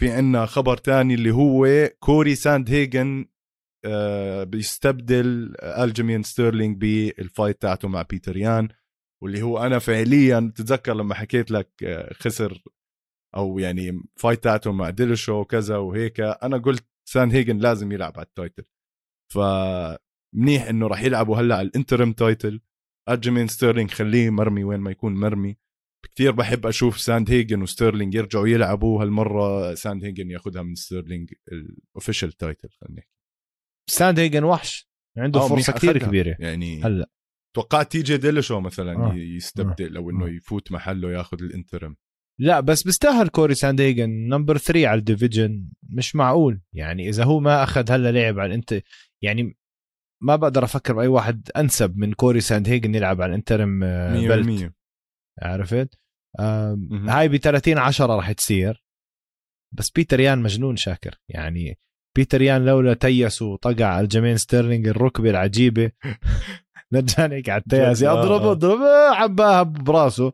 في 0.00 0.10
عنا 0.10 0.46
خبر 0.46 0.76
تاني 0.76 1.14
اللي 1.14 1.30
هو 1.30 1.88
كوري 1.98 2.34
ساند 2.34 2.70
هيجن 2.70 3.26
آه 3.84 4.44
بيستبدل 4.44 5.54
الجيمين 5.62 6.22
ستيرلينج 6.22 6.76
بال 6.76 7.01
fight 7.01 7.62
تاعته 7.62 7.88
مع 7.88 8.02
بيتر 8.02 8.36
يان 8.36 8.68
واللي 9.22 9.42
هو 9.42 9.58
أنا 9.58 9.78
فعليا 9.78 10.52
تتذكر 10.54 10.94
لما 10.94 11.14
حكيت 11.14 11.50
لك 11.50 11.70
آه 11.84 12.12
خسر 12.12 12.62
أو 13.36 13.58
يعني 13.58 14.02
fight 14.16 14.44
تاعته 14.44 14.72
مع 14.72 14.90
ديلشو 14.90 15.40
وكذا 15.40 15.76
وهيك 15.76 16.20
أنا 16.20 16.58
قلت 16.58 16.84
ساند 17.08 17.32
هيجن 17.34 17.58
لازم 17.58 17.92
يلعب 17.92 18.12
على 18.16 18.26
ال 18.26 18.31
title. 18.31 18.64
فمنيح 19.32 20.68
إنه 20.68 20.86
راح 20.86 21.02
يلعبوا 21.02 21.36
هلأ 21.36 21.56
على 21.56 21.68
ال 21.68 21.74
interim 21.74 22.12
title. 22.12 22.60
الجيمين 23.08 23.48
ستيرلينج 23.48 23.90
خليه 23.90 24.30
مرمي 24.30 24.64
وين 24.64 24.80
ما 24.80 24.90
يكون 24.90 25.14
مرمي. 25.14 25.56
كثير 26.02 26.32
بحب 26.32 26.66
أشوف 26.66 27.00
ساند 27.00 27.30
هيجن 27.30 27.62
وستيرلينج 27.62 28.14
يرجعوا 28.14 28.48
يلعبوا 28.48 29.02
هالمرة. 29.02 29.74
ساند 29.74 30.04
هيجن 30.04 30.30
ياخذها 30.30 30.62
من 30.62 30.74
ستيرلينج 30.74 31.30
ال 31.52 31.61
official 31.61 32.32
title 32.32 32.68
خلينا 32.80 33.00
نحكي. 33.00 33.10
ساند 33.90 34.18
هيجن 34.18 34.44
وحش. 34.44 34.90
عنده 35.16 35.40
آه، 35.40 35.48
فرصة 35.48 35.72
كثير. 35.72 35.98
كبيرة. 35.98 36.36
يعني 36.38 36.82
هلا. 36.82 37.10
توقعت 37.56 37.92
تي 37.92 38.02
جي 38.02 38.16
ديلشو 38.16 38.60
مثلا 38.60 38.96
آه. 38.96 39.14
يستبدل 39.14 39.96
أو 39.96 40.10
إنه 40.10 40.26
آه. 40.26 40.28
يفوت 40.28 40.72
محله 40.72 41.12
ياخذ 41.12 41.42
ال 41.42 41.48
interim. 41.48 41.96
لا 42.40 42.60
بس 42.60 42.82
بيستاهل 42.82 43.28
كوري 43.28 43.54
ساند 43.54 43.80
هيجن. 43.80 44.10
number 44.28 44.58
3 44.58 44.86
على 44.88 44.98
ال 44.98 45.05
division. 45.05 45.68
مش 45.82 46.16
معقول. 46.16 46.60
يعني 46.72 47.08
إذا 47.08 47.24
هو 47.24 47.40
ما 47.40 47.62
أخذ 47.62 47.92
هلا 47.92 48.12
لعب 48.12 48.38
على 48.38 48.54
int 48.54 48.82
يعني 49.22 49.56
ما 50.22 50.36
بقدر 50.36 50.64
أفكر 50.64 50.92
بأي 50.92 51.06
واحد 51.06 51.50
أنسب 51.56 51.98
من 51.98 52.12
كوري 52.12 52.40
ساند 52.40 52.68
هيجن 52.68 52.94
يلعب 52.94 53.22
على 53.22 53.30
ال 53.30 53.37
interim 53.37 53.82
آه، 53.84 54.68
100% 54.68 54.79
عرفت. 55.40 55.98
هاي 57.08 57.28
ب 57.28 57.36
30 57.36 57.78
10 57.78 58.16
راح 58.16 58.32
تصير. 58.32 58.84
بس 59.72 59.90
بيتر 59.90 60.20
يان 60.20 60.38
مجنون 60.38 60.76
شاكر. 60.76 61.20
يعني 61.28 61.78
بيتر 62.16 62.42
يان 62.42 62.64
لولا 62.64 62.94
تيس 62.94 63.42
وطقع 63.42 63.86
على 63.86 64.04
الجمين 64.04 64.36
ستيرلينج 64.36 64.88
الركبة 64.88 65.30
العجيبة. 65.30 65.90
نرجع 66.92 67.26
هيك 67.26 67.48
على 67.48 67.60
التياس 67.60 68.02
اضرب 68.02 68.42
آه. 68.42 68.52
اضرب 68.52 68.80
عباها 69.14 69.62
براسه. 69.62 70.32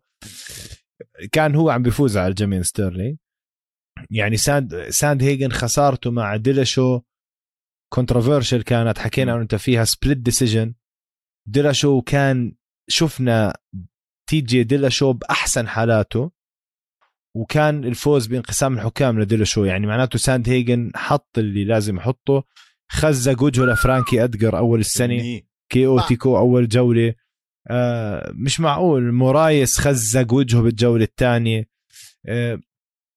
كان 1.33 1.55
هو 1.55 1.71
عم 1.71 1.83
بيفوز 1.83 2.17
على 2.17 2.29
الجمين 2.29 2.63
ستيرلينج. 2.63 3.17
يعني 4.11 4.37
ساند 4.37 4.89
ساند 4.89 5.23
هيجن 5.23 5.53
خسارته 5.53 6.11
مع 6.11 6.37
ديلاشو. 6.37 7.01
كونتروفيرشل 7.93 8.63
كانت 8.63 8.99
حكينا. 8.99 9.33
إنه 9.33 9.43
أنت 9.43 9.55
فيها 9.55 9.85
سبليت 9.85 10.19
ديسيجن 10.19 10.75
ديلاشو 11.49 12.03
كان 12.03 12.57
شفنا 12.89 13.57
تي 14.27 14.41
جي 14.41 14.65
ديلاشو 14.65 15.13
بأحسن 15.13 15.69
حالاته 15.69 16.31
وكان 17.37 17.85
الفوز 17.85 18.27
بانقسام 18.27 18.75
الحكام 18.75 19.21
لديلاشو 19.21 19.65
يعني 19.65 19.87
معناته 19.87 20.19
ساند 20.19 20.49
هيجن 20.49 20.91
حط 20.95 21.39
اللي 21.39 21.65
لازم 21.65 21.97
يحطه 21.97 22.45
خزق 22.89 23.43
وجهه 23.43 23.65
لفرانكي 23.65 24.25
ادجر 24.25 24.59
أول 24.59 24.81
السنة. 24.81 25.41
KO 25.69 25.87
TKO 25.87 26.39
أول 26.39 26.69
جولة. 26.69 27.15
آه 27.71 28.33
مش 28.35 28.61
معقول. 28.61 29.13
مورايس 29.13 29.79
خزق 29.79 30.33
وجهه 30.33 30.61
بالجولة 30.63 31.05
الثانية. 31.05 31.69
آه 32.27 32.61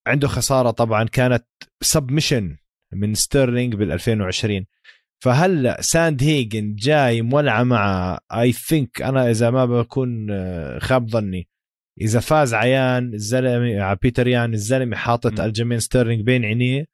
عنده 0.08 0.28
خسارة 0.28 0.72
طبعا. 0.72 1.04
كانت 1.04 1.46
submission 1.82 2.58
من 2.94 3.16
ستيرلينج 3.16 3.76
بال 3.76 3.92
2020 3.92 4.66
فهلا 5.24 5.82
ساند 5.82 6.24
هيجن 6.24 6.76
جاي 6.76 7.22
مولعة 7.22 7.64
مع 7.64 8.18
I 8.34 8.52
think 8.52 9.02
أنا 9.02 9.30
إذا 9.30 9.50
ما 9.50 9.66
بكون 9.66 10.28
آه، 10.32 10.80
خاب 10.80 11.10
ظني 11.10 11.50
إذا 12.02 12.20
فاز 12.20 12.54
عيان 12.54 13.14
الزلمة 13.14 13.82
على 13.82 13.98
بيتر 14.02 14.28
يان 14.28 14.54
الزلمة 14.54 14.96
حاطط 14.98 15.40
م. 15.40 15.44
الجيمين 15.44 15.80
ستيرلينج 15.80 16.22
بين 16.22 16.46
عينيه 16.46 16.86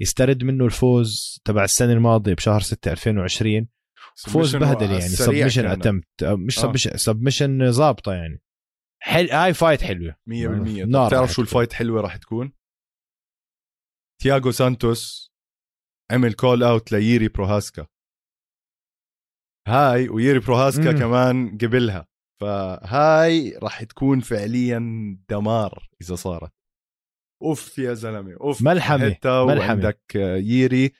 يسترد 0.00 0.44
منه 0.44 0.64
الفوز 0.64 1.40
تبع 1.44 1.64
السنة 1.64 1.92
الماضية 1.92 2.34
بشهر 2.34 2.60
6 2.60 2.92
2020 2.92 3.68
فوز 4.16 4.56
بهدل 4.56 4.90
يعني 4.90 5.00
submission. 5.00 5.66
اتمت 5.66 6.24
مش 6.24 6.58
آه. 6.58 6.96
submission 6.96 7.70
ظابطه 7.70 8.12
يعني 8.12 8.42
حل... 9.02 9.30
هاي 9.30 9.54
fight 9.54 9.82
حلوة 9.82 10.12
100% 10.12 10.32
نار 10.32 11.04
طب 11.04 11.10
تعرف 11.10 11.12
راح 11.12 11.30
شو 11.30 11.42
ال 11.42 11.47
fight 11.47 11.72
حلوة 11.72 12.00
راح 12.00 12.16
تكون؟ 12.16 12.52
تياغو 14.20 14.50
سانتوس 14.50 15.31
عمل 16.12 16.32
كول 16.32 16.62
اوت 16.62 16.92
لييري 16.92 17.28
بروهاسكا. 17.28 17.86
هاي 19.68 20.08
وييري 20.08 20.38
بروهاسكا 20.38 20.92
مم. 20.92 20.98
كمان 20.98 21.58
قبلها. 21.58 22.06
فهاي 22.40 23.58
راح 23.62 23.82
تكون 23.82 24.20
فعليا 24.20 24.78
دمار 25.30 25.88
إذا 26.02 26.14
صارت. 26.14 26.52
أوف 27.42 27.78
يا 27.78 27.94
زلمة 27.94 28.36
أوف. 28.40 28.62
ملحمة، 28.62 29.10
حتى 29.10 29.28
ملحمة. 29.28 29.58
وعندك 29.58 30.02
ييري 30.16 30.92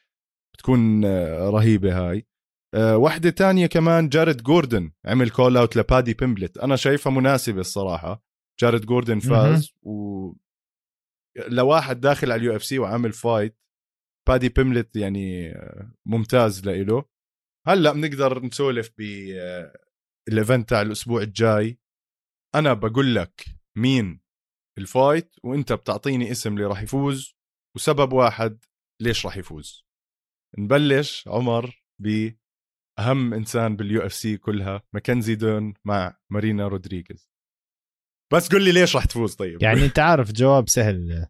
بتكون 0.54 1.04
رهيبة 1.48 1.98
هاي. 1.98 2.26
آه، 2.74 2.96
واحدة 2.96 3.30
تانية 3.30 3.66
كمان 3.66 4.08
جارد 4.08 4.42
جوردن 4.42 4.92
عمل 5.04 5.30
call 5.30 5.56
out 5.56 5.76
لبادي 5.76 6.14
بيمبلت. 6.14 6.58
أنا 6.58 6.76
شايفها 6.76 7.12
مناسبة 7.12 7.60
الصراحة. 7.60 8.22
جارد 8.60 8.86
جوردن 8.86 9.18
فاز 9.18 9.72
و 9.82 10.32
لواحد 11.48 12.00
داخل 12.00 12.32
على 12.32 12.40
ال 12.40 12.56
UFC 12.56 12.78
وعامل 12.78 13.12
fight 13.12 13.58
بادي 14.28 14.48
بيمبلت 14.48 14.96
يعني 14.96 15.54
ممتاز 16.06 16.66
لإله. 16.66 17.04
هلأ 17.66 17.92
بنقدر 17.92 18.44
نسولف 18.44 18.90
ب 18.98 19.02
آه، 19.36 19.82
ال 20.28 20.35
event 20.35 20.68
تاع 20.68 20.82
الأسبوع 20.82 21.22
الجاي. 21.22 21.78
أنا 22.54 22.72
بقول 22.72 23.14
لك 23.14 23.44
مين 23.78 24.20
ال 24.78 24.88
fight 24.88 25.34
وأنت 25.44 25.72
بتعطيني 25.72 26.30
اسم 26.30 26.54
اللي 26.54 26.64
راح 26.64 26.82
يفوز 26.82 27.36
وسبب 27.76 28.12
واحد 28.12 28.64
ليش 29.02 29.26
راح 29.26 29.36
يفوز. 29.36 29.86
نبلش 30.58 31.28
عمر 31.28 31.84
باهم 31.98 33.34
إنسان 33.34 33.76
بال 33.76 34.06
UFC 34.06 34.36
كلها 34.36 34.82
ماكنزي 34.94 35.34
ديرن 35.34 35.74
مع 35.84 36.16
مارينا 36.30 36.68
رودريغيز. 36.68 37.30
بس 38.32 38.48
قل 38.48 38.64
لي 38.64 38.72
ليش 38.72 38.96
راح 38.96 39.04
تفوز 39.04 39.34
طيب؟ 39.34 39.62
يعني 39.62 39.84
أنت 39.86 39.98
عارف 39.98 40.32
جواب 40.32 40.68
سهل. 40.68 41.26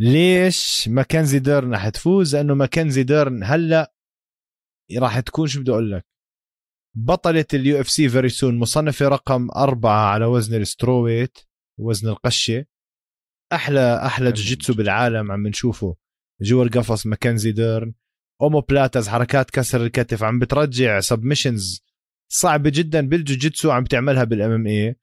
ليش 0.00 0.88
ماكنزي 0.88 1.38
ديرن 1.38 1.74
رح 1.74 1.88
تفوز؟ 1.88 2.36
لأنه 2.36 2.54
ماكنزي 2.54 3.02
ديرن 3.02 3.44
هلأ 3.44 3.94
راح 4.98 5.20
تكون 5.20 5.46
شو 5.46 5.60
بدي 5.60 5.70
أقول 5.70 5.92
لك؟ 5.92 6.06
بطلة 6.96 7.44
ال 7.54 7.80
UFC 7.80 8.08
very 8.08 8.28
soon 8.28 8.58
مصنفة 8.58 9.08
رقم 9.08 9.48
أربعة 9.56 10.12
على 10.12 10.24
وزن 10.24 10.60
ال 10.60 10.66
strawweight 10.66 11.38
وزن 11.80 12.08
القشة. 12.08 12.64
أحلى 13.52 14.06
أحلى 14.06 14.32
جوجيتسو 14.32 14.74
بالعالم 14.74 15.32
عم 15.32 15.46
نشوفه. 15.46 15.96
جوا 16.40 16.64
القفص 16.64 17.06
ماكنزي 17.06 17.52
ديرن. 17.52 17.94
omoplatas 18.42 19.08
حركات 19.08 19.50
كسر 19.50 19.82
الكتف 19.84 20.22
عم 20.22 20.38
بترجع 20.38 21.00
submissions 21.00 21.84
صعبة 22.32 22.70
جدا. 22.74 23.08
بالجوجيتسو 23.08 23.70
عم 23.70 23.84
تعملها 23.84 24.24
بال 24.24 24.50
MMA 24.50 24.96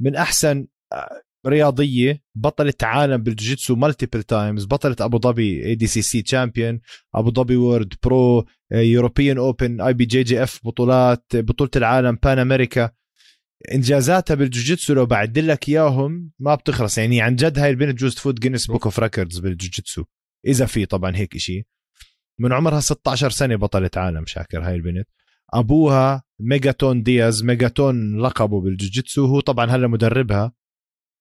من 0.00 0.16
أحسن 0.16 0.66
آه، 0.92 1.22
رياضية 1.48 2.22
بطلة 2.34 2.74
عالم 2.82 3.16
بالجوجيتسو 3.22 3.76
multiple 3.76 4.22
times 4.22 4.64
بطلة 4.64 4.96
أبو 5.00 5.18
ظبي 5.18 5.66
ADCC 5.66 6.22
champion 6.22 6.80
أبو 7.14 7.30
ظبي 7.30 7.56
وورد 7.56 7.94
برو 8.04 8.44
يوروبيان 8.72 9.38
اوبن 9.38 9.80
اي 9.80 9.94
بي 9.94 10.04
جي 10.04 10.22
جي 10.22 10.42
اف 10.42 10.60
بطولات 10.64 11.24
بطولة 11.34 11.70
العالم 11.76 12.18
Pan 12.22 12.38
America 12.38 12.90
إنجازاتها 13.74 14.34
بالجوجيتسو 14.34 14.94
لو 14.94 15.06
بعد 15.06 15.38
لك 15.38 15.68
إياهم 15.68 16.30
ما 16.38 16.54
بتخلص. 16.54 16.98
يعني 16.98 17.20
عن 17.20 17.36
جد 17.36 17.58
هاي 17.58 17.70
البنت 17.70 17.98
جوز 17.98 18.14
تفوت 18.14 18.40
Guinness 18.40 18.66
Book 18.66 18.84
of 18.84 18.98
Records 18.98 19.38
بالجوجيتسو 19.38 20.04
إذا 20.46 20.66
في 20.66 20.86
طبعا 20.86 21.16
هيك 21.16 21.36
شيء 21.36 21.66
من 22.40 22.52
عمرها 22.52 22.80
16 22.80 23.30
سنة 23.30 23.56
بطلة 23.56 23.90
عالم 23.96 24.26
شاكر 24.26 24.62
هاي 24.62 24.74
البنت. 24.74 25.08
أبوها 25.54 26.22
ميجاتون 26.40 27.02
دياز 27.02 27.44
ميجاتون 27.44 28.20
لقبه 28.20 28.60
بالجوجيتسو 28.60 29.26
هو 29.26 29.40
طبعا 29.40 29.66
هلا 29.70 29.88
مدربها. 29.88 30.44
آه، 30.44 30.52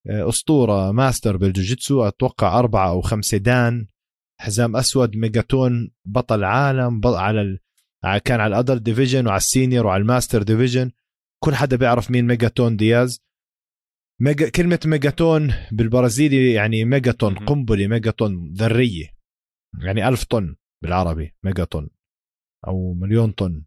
أسطورة 0.08 0.92
ماستر 0.92 1.38
بالجوجيتسو 1.38 2.08
أتوقع 2.08 2.60
أربعة 2.60 2.90
أو 2.90 3.02
خمسه 3.02 3.38
دان 3.38 3.88
حزام 4.40 4.76
أسود 4.76 5.16
ميجاتون 5.16 5.92
بطل 6.06 6.44
عالم 6.44 7.00
بط- 7.00 7.16
على 7.16 7.42
ال... 7.42 7.60
كان 8.26 8.40
على 8.40 8.56
ال 8.56 8.60
adult 8.60 8.82
division 8.82 9.28
وعلى 9.28 9.38
ال 9.38 9.45
senior 9.45 9.86
وعلى 9.86 10.02
ال 10.02 10.08
master 10.08 10.44
division. 10.44 10.92
كل 11.44 11.56
حدا 11.56 11.78
بيعرف 11.78 12.12
مين 12.12 12.28
ميجاتون 12.28 12.78
دياز. 12.78 13.22
ميجا 14.22 14.50
كلمة 14.50 14.80
ميجاتون 14.86 15.54
بالبرازيلي 15.72 16.54
يعني 16.54 16.86
ميجاتون. 16.86 17.36
قنبلة 17.36 17.88
ميجاتون 17.88 18.54
ذرية. 18.54 19.18
يعني 19.84 20.08
ألف 20.08 20.24
طن 20.24 20.56
بالعربي 20.84 21.36
ميجاتون 21.44 21.90
أو 22.68 22.94
مليون 22.94 23.32
طن. 23.32 23.64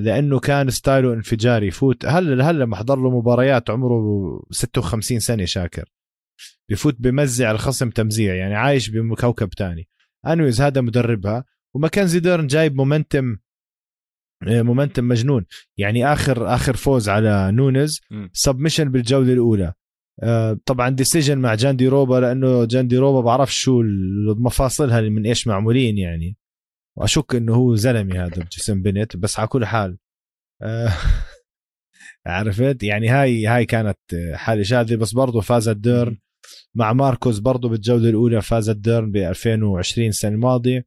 لأنه 0.00 0.38
كان 0.38 0.70
style 0.70 1.05
ه 1.05 1.12
انفجاري 1.12 1.66
يفوت. 1.66 2.06
هلا 2.06 2.50
هلا 2.50 2.66
محضر 2.66 2.96
له 2.96 3.18
مباريات 3.18 3.70
عمره 3.70 4.42
56 4.50 5.20
سنة 5.20 5.44
شاكر؟ 5.44 5.88
بفوت 6.70 6.96
بمزع 7.00 7.50
الخصم 7.50 7.90
تمزيع 7.90 8.34
يعني 8.34 8.54
عايش 8.54 8.90
بكوكب 8.90 9.48
تاني. 9.48 9.88
anyways 10.26 10.60
هذا 10.60 10.80
مدربها. 10.80 11.44
وماكنزي 11.74 12.20
ديرن 12.20 12.46
جايب 12.46 12.76
momentum 12.76 13.36
momentum 14.44 15.08
مجنون. 15.08 15.46
يعني 15.78 16.12
اخر 16.12 16.54
آخر 16.54 16.76
فوز 16.76 17.08
على 17.08 17.52
نونز. 17.52 18.00
submission 18.32 18.90
بالجولة 18.90 19.32
الأولى. 19.32 19.72
آه، 20.22 20.60
طبعا 20.66 20.88
decision 20.88 21.38
مع 21.38 21.54
جانديروبا 21.54 22.14
لأنه 22.14 22.64
جانديروبا 22.64 23.20
بعرف 23.20 23.54
شو 23.54 23.80
المفاصلها 23.80 24.98
اللي 24.98 25.10
من 25.10 25.26
إيش 25.26 25.46
معمولين 25.46 25.98
يعني. 25.98 26.36
وأشك 26.98 27.34
إنه 27.34 27.54
هو 27.54 27.74
زلمه 27.74 28.24
هذا 28.24 28.42
بجسم 28.42 28.82
بنت 28.82 29.16
بس 29.16 29.38
على 29.38 29.48
كل 29.48 29.66
حال 29.66 29.98
آه، 30.62 30.92
عرفت؟ 32.26 32.82
يعني 32.82 33.08
هاي 33.08 33.46
هاي 33.46 33.66
كانت 33.66 33.98
حاله 34.34 34.62
شاذه 34.62 34.96
بس 34.96 35.12
برضه 35.12 35.40
فازت 35.40 35.76
ديرن 35.76 36.18
مع 36.74 36.92
ماركوس 36.92 37.38
برضه 37.38 37.68
بالجوله 37.68 38.08
الأولى 38.08 38.42
فازت 38.42 38.76
ديرن 38.76 39.10
ب 39.10 39.16
2020 39.16 40.08
السنة 40.08 40.34
الماضية. 40.34 40.86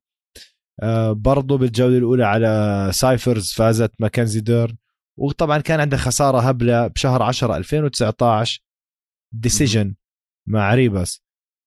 آه، 0.82 1.12
برضه 1.12 1.58
بالجوله 1.58 1.98
الأولى 1.98 2.26
على 2.26 2.90
سايفرز 2.94 3.54
فازت 3.54 3.92
ماكنزي 4.00 4.40
ديرن. 4.40 4.78
وطبعا 5.18 5.58
كان 5.58 5.80
عندها 5.80 6.00
خسارة 6.00 6.40
هبلة 6.40 6.88
بشهر 6.88 7.24
10 7.24 7.58
2019 7.58 8.62
decision 9.32 9.96
مع 10.48 10.76
ريباس 10.76 11.24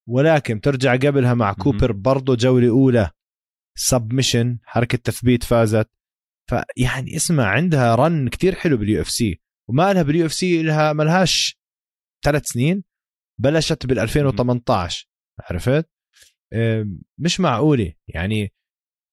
ولكن 0.09 0.61
ترجع 0.61 0.93
قبلها 0.93 1.35
مع 1.35 1.53
كوبر 1.53 1.93
برضه 1.93 2.37
جولة 2.37 2.69
أولى. 2.69 3.11
submission 3.79 4.59
حركة 4.65 4.99
تثبيت 4.99 5.45
فازت. 5.45 5.91
فيعني 6.51 7.17
اسمع 7.17 7.45
عندها 7.45 7.95
run 7.95 8.29
كتير 8.29 8.55
حلو 8.55 8.77
بال 8.77 9.01
UFC 9.01 9.41
وما 9.71 9.93
لها 9.93 10.03
بال 10.03 10.27
UFC 10.27 10.63
لها 10.63 10.93
ما 10.93 11.03
لهاش 11.03 11.59
ثلاث 12.25 12.47
سنين 12.47 12.85
بلشت 13.41 13.87
بال 13.87 13.99
2018 13.99 15.09
عرفت؟ 15.41 15.91
مش 17.19 17.41
معقولة. 17.41 17.93
يعني 18.09 18.53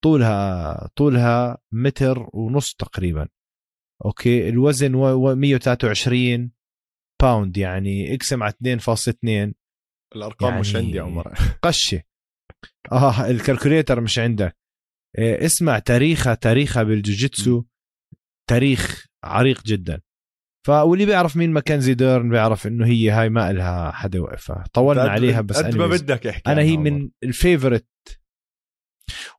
طولها 0.04 0.88
طولها 0.96 1.58
متر 1.72 2.30
ونص 2.34 2.74
تقريبا. 2.74 3.28
أوكي 4.06 4.50
الوزن 4.50 4.92
123 4.92 6.52
باوند 7.22 7.58
يعني 7.58 8.16
اقسم 8.16 8.44
على 8.44 8.54
2.2 8.54 9.54
الأرقام 10.16 10.50
يعني 10.50 10.62
مش 10.62 10.76
عندي 10.76 11.00
عمر. 11.00 11.34
قشة. 11.64 12.04
آه 12.92 13.30
ال 13.30 13.36
calculator 13.36 14.02
مش 14.02 14.20
عندك 14.20 14.58
إيه 15.18 15.46
اسمع 15.46 15.80
تاريخها 15.80 16.34
تاريخها 16.34 16.84
بالجوجيتسو 16.84 17.64
تاريخ 18.50 19.06
عريق 19.24 19.64
جدا. 19.64 20.02
فاللي 20.68 21.06
بيعرف 21.06 21.36
مين 21.36 21.52
ماكنزي 21.52 21.94
ديرن 21.94 22.30
بيعرف 22.30 22.68
إنه 22.68 22.86
هي 22.86 23.10
هاي 23.10 23.30
ما 23.30 23.52
لها 23.52 23.92
حدا 23.92 24.18
يوقفها. 24.18 24.64
طولنا 24.74 25.10
عليها 25.10 25.42
بس 25.42 25.58
قد 25.58 25.76
ما 25.76 25.88
بدك 25.88 26.28
أحكي 26.28 26.52
أنا 26.52 26.62
هي 26.62 26.78
من 26.78 27.10
ال 27.24 27.31
favorite 27.31 27.88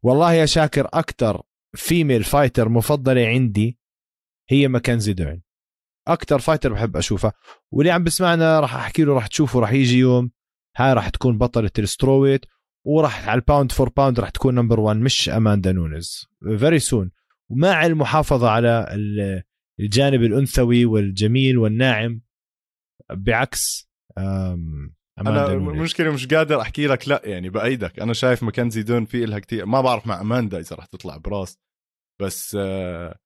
والله 0.03 0.33
يا 0.33 0.47
شاكر 0.47 0.89
أكثر 0.93 1.43
female 1.77 2.25
fighter 2.25 2.69
مفضلة 2.69 3.27
عندي 3.27 3.79
هي 4.51 4.69
ماكنزي 4.69 5.13
ديرن. 5.13 5.41
أكثر 6.09 6.39
fighter 6.39 6.73
بحب 6.73 6.97
أشوفها. 6.97 7.33
واللي 7.73 7.91
عم 7.91 8.05
بسمعنا 8.05 8.61
راح 8.61 8.75
أحكي 8.75 9.05
له 9.05 9.15
راح 9.15 9.27
تشوفه 9.27 9.61
راح 9.61 9.73
يجي 9.73 9.99
يوم. 9.99 10.31
هاي 10.77 10.93
راح 10.93 11.09
تكون 11.09 11.39
بطلة 11.39 11.71
ال 11.79 11.84
strawweight. 11.84 12.47
وراح 12.85 13.29
على 13.29 13.39
ال 13.39 13.44
pound 13.44 13.73
for 13.73 13.89
pound 13.89 14.21
راح 14.21 14.31
تكون 14.31 14.55
number 14.55 14.81
1 14.81 14.97
مش 14.97 15.29
أماندا 15.29 15.73
نونز 15.73 16.29
very 16.59 16.79
soon 16.79 17.11
ومع 17.51 17.87
المحافظة 17.87 18.51
على 18.51 18.87
الجانب 19.81 20.23
الأنثوي 20.23 20.85
والجميل 20.85 21.59
والناعم 21.59 22.21
بعكس 23.13 23.91
أنا 25.19 25.53
المشكلة 25.53 26.13
مش 26.13 26.27
قادر 26.27 26.61
أحكي 26.61 26.87
لك 26.87 27.09
لا 27.09 27.23
يعني 27.25 27.51
بأيدك. 27.51 28.01
أنا 28.01 28.13
شايف 28.13 28.43
ماكنزي 28.43 28.83
ديرن 28.83 29.05
في 29.05 29.27
لها 29.27 29.39
كتير. 29.39 29.67
ما 29.67 29.81
بعرف 29.81 30.07
مع 30.07 30.21
أماندا 30.21 30.59
إذا 30.59 30.77
رح 30.77 30.87
تطلع 30.87 31.17
براس. 31.17 31.59
بس 32.21 32.57
آه 32.61 33.19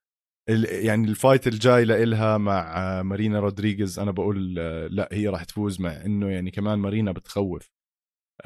يعني 0.83 1.09
ال 1.09 1.15
fight 1.15 1.47
الجاي 1.47 1.85
لإلها 1.85 2.39
مع 2.39 3.03
مارينا 3.03 3.41
رودريغيز 3.41 3.99
أنا 3.99 4.11
بقول 4.11 4.55
لا 4.91 5.09
هي 5.13 5.29
راح 5.29 5.45
تفوز 5.45 5.81
مع 5.81 6.05
إنه 6.05 6.31
يعني 6.31 6.51
كمان 6.51 6.79
مارينا 6.79 7.13
بتخوف. 7.13 7.63
آه، 7.63 7.78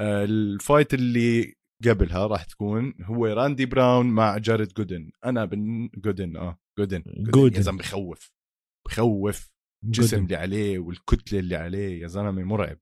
ال 0.00 0.16
fight 0.16 0.94
اللي 0.94 1.54
قبلها 1.84 2.26
راح 2.26 2.44
تكون 2.44 2.94
هو 3.02 3.26
راندي 3.26 3.66
براون 3.66 4.06
مع 4.06 4.38
جاريد 4.38 4.72
جودن. 4.72 5.10
أنا 5.24 5.44
بين 5.44 5.90
جودن 5.94 6.36
آه 6.36 6.58
جودن. 6.78 7.02
جودن 7.06 7.56
يا 7.56 7.60
زلمة 7.60 7.78
بخوف. 7.78 8.32
بخوف. 8.86 9.52
الجسم 9.84 10.24
اللي 10.24 10.36
عليه 10.36 10.78
والكتلة 10.78 11.38
اللي 11.38 11.56
عليه 11.56 12.02
يا 12.02 12.06
زلمة 12.06 12.42
مرعب. 12.42 12.78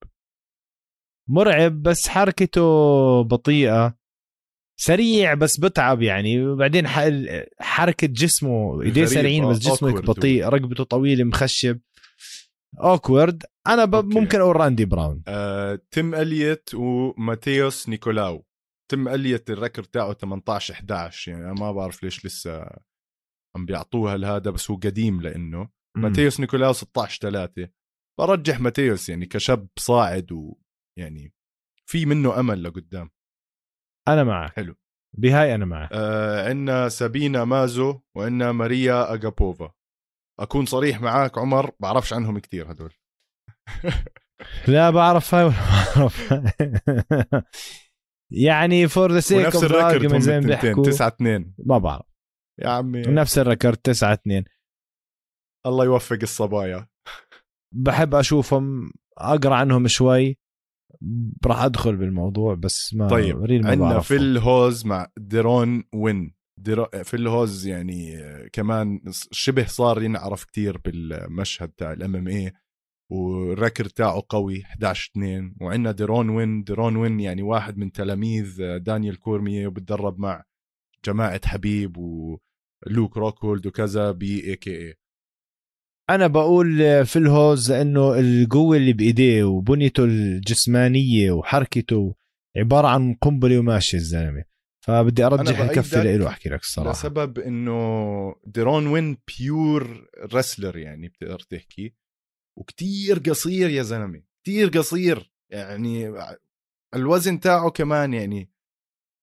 مرعب 1.28 1.82
بس 1.82 2.08
حركته 2.08 2.60
بطيئة. 3.22 3.98
سريع 4.80 5.34
بس 5.34 5.60
بتعب 5.60 6.02
يعني. 6.02 6.46
وبعدين 6.46 6.86
حركة 7.60 8.06
جسمه 8.06 8.82
إيديه 8.82 9.04
سريعين 9.04 9.48
بس 9.48 9.58
جسمه 9.58 10.00
بطيء 10.00 10.48
رقبته 10.48 10.84
طويلة 10.84 11.24
مخشب. 11.24 11.80
awkward 12.80 13.42
أنا 13.66 13.84
ب... 13.84 13.94
ممكن 13.94 14.40
أقول 14.40 14.56
راندي 14.56 14.84
براون. 14.84 15.22
آه، 15.28 15.80
تيم 15.90 16.14
اليوت 16.14 16.74
وماتيوس 16.74 17.88
نيكولاو. 17.88 18.46
تيم 18.90 19.08
اليوت 19.08 19.50
ال 19.50 19.55
record 19.55 19.82
تاعه 19.82 20.12
18 20.12 20.74
11 20.74 21.32
يعني 21.32 21.44
أنا 21.44 21.52
ما 21.52 21.72
بعرف 21.72 22.02
ليش 22.02 22.26
لسه 22.26 22.66
عم 23.56 23.66
بيعطوها 23.66 24.16
لهذا 24.16 24.50
بس 24.50 24.70
هو 24.70 24.76
قديم 24.76 25.20
لإنه. 25.22 25.68
ماتيوس 25.96 26.40
نيكولاو 26.40 26.72
16 26.72 27.30
3 27.30 27.68
برجح 28.20 28.60
ماتيوس 28.60 29.08
يعني 29.08 29.26
كشاب 29.26 29.68
صاعد 29.78 30.32
ويعني 30.32 31.34
في 31.86 32.06
منه 32.06 32.40
أمل 32.40 32.62
لقدام. 32.62 33.10
أنا 34.08 34.24
معك. 34.24 34.52
حلو. 34.52 34.74
بهاي 35.18 35.54
أنا 35.54 35.64
معك. 35.64 35.88
آه 35.92 36.48
عندنا 36.48 36.88
سابينا 36.88 37.44
مازو 37.44 38.00
وعندنا 38.16 38.52
ماريا 38.52 39.14
اجابوفا 39.14 39.74
أكون 40.40 40.66
صريح 40.66 41.00
معاك 41.00 41.38
عمر 41.38 41.70
بعرفش 41.80 42.12
عنهم 42.12 42.38
كثير 42.38 42.72
هدول. 42.72 42.92
لا 44.68 44.90
بعرف 44.90 45.34
هاي 45.34 45.44
ولا 45.44 45.54
بعرف. 45.96 46.34
يعني 48.32 48.88
for 48.88 49.12
the 49.12 49.20
sake 49.20 49.54
of 49.54 49.64
ال 49.64 49.72
record 49.72 50.20
زي 50.20 50.40
ما 50.40 50.46
بيحكوا. 50.46 50.84
9 50.84 51.08
2 51.08 51.54
ما 51.58 51.78
بعرف. 51.78 52.06
يا 52.60 52.68
عمي. 52.68 53.02
نفس 53.02 53.38
ال 53.38 53.44
record 53.44 53.76
9 53.76 54.12
2 54.12 54.44
الله 55.66 55.84
يوفق 55.84 56.18
الصبايا. 56.22 56.88
بحب 57.74 58.14
أشوفهم 58.14 58.92
أقرأ 59.18 59.54
عنهم 59.54 59.88
شوي. 59.88 60.38
راح 61.46 61.62
أدخل 61.62 61.96
بالموضوع 61.96 62.54
بس 62.54 62.94
ما 62.94 63.08
طيب 63.08 63.36
عندنا 63.50 64.00
فيل 64.00 64.38
هوز 64.38 64.86
مع 64.86 65.06
ديرون 65.18 65.84
وين. 65.94 66.34
فيل 67.02 67.28
هوز 67.28 67.66
يعني 67.66 68.18
كمان 68.52 69.00
شبه 69.30 69.66
صار 69.66 70.02
ينعرف 70.02 70.44
كتير 70.44 70.78
بالمشهد 70.78 71.68
تاع 71.68 71.92
ال 71.92 72.16
MMA 72.16 72.28
وال 72.28 72.52
record 73.10 73.84
تاعه 73.84 74.22
قوي 74.28 74.62
11 74.62 75.10
2 75.12 75.54
وعندنا 75.60 75.92
ديرون 75.92 76.28
وين 76.28 76.62
ديرون 76.62 76.96
وين 76.96 77.20
يعني 77.20 77.42
واحد 77.42 77.78
من 77.78 77.92
تلاميذ 77.92 78.78
دانيال 78.78 79.18
كورميه 79.18 79.66
وبتدرب 79.66 80.18
مع 80.18 80.44
جماعة 81.04 81.40
حبيب 81.44 81.96
ولوك 81.96 83.16
روكولد 83.16 83.66
وكذا 83.66 84.12
ب 84.12 84.44
AKA. 84.44 84.94
أنا 86.10 86.26
بقول 86.26 86.66
في 87.06 87.16
الهوز 87.18 87.70
إنه 87.70 88.18
القوة 88.18 88.76
اللي 88.76 88.92
بإيديه 88.92 89.44
وبنيته 89.44 90.04
الجسمانية 90.04 91.32
وحركته 91.32 92.14
عبارة 92.56 92.88
عن 92.88 93.14
قنبلة 93.14 93.58
وماشي 93.58 93.96
الزلمة. 93.96 94.44
فبدي 94.80 95.24
أرجح 95.24 95.58
الكفة 95.58 96.02
له 96.02 96.28
احكي 96.28 96.48
لك 96.48 96.60
الصراحة. 96.60 96.92
لسبب 96.92 97.38
إنه 97.38 98.34
ديرون 98.46 98.86
وين 98.86 99.16
pure 99.38 100.08
wrestler 100.34 100.76
يعني 100.78 101.08
بتقدر 101.08 101.38
تحكي. 101.38 101.94
وكتير 102.58 103.18
قصير 103.18 103.70
يا 103.70 103.82
زلمة 103.82 104.22
كتير 104.42 104.68
قصير 104.68 105.32
يعني 105.52 106.14
الوزن 106.94 107.40
تاعه 107.40 107.70
كمان 107.70 108.14
يعني 108.14 108.50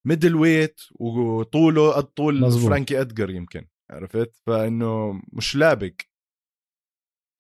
middleweight 0.08 0.82
وطوله 0.92 1.92
قد 1.92 2.04
طول 2.04 2.42
مزبوط. 2.42 2.70
فرانكي 2.70 3.02
ادجر 3.02 3.30
يمكن 3.30 3.68
عرفت؟ 3.92 4.36
فإنه 4.46 5.22
مش 5.34 5.56
لابق. 5.56 5.94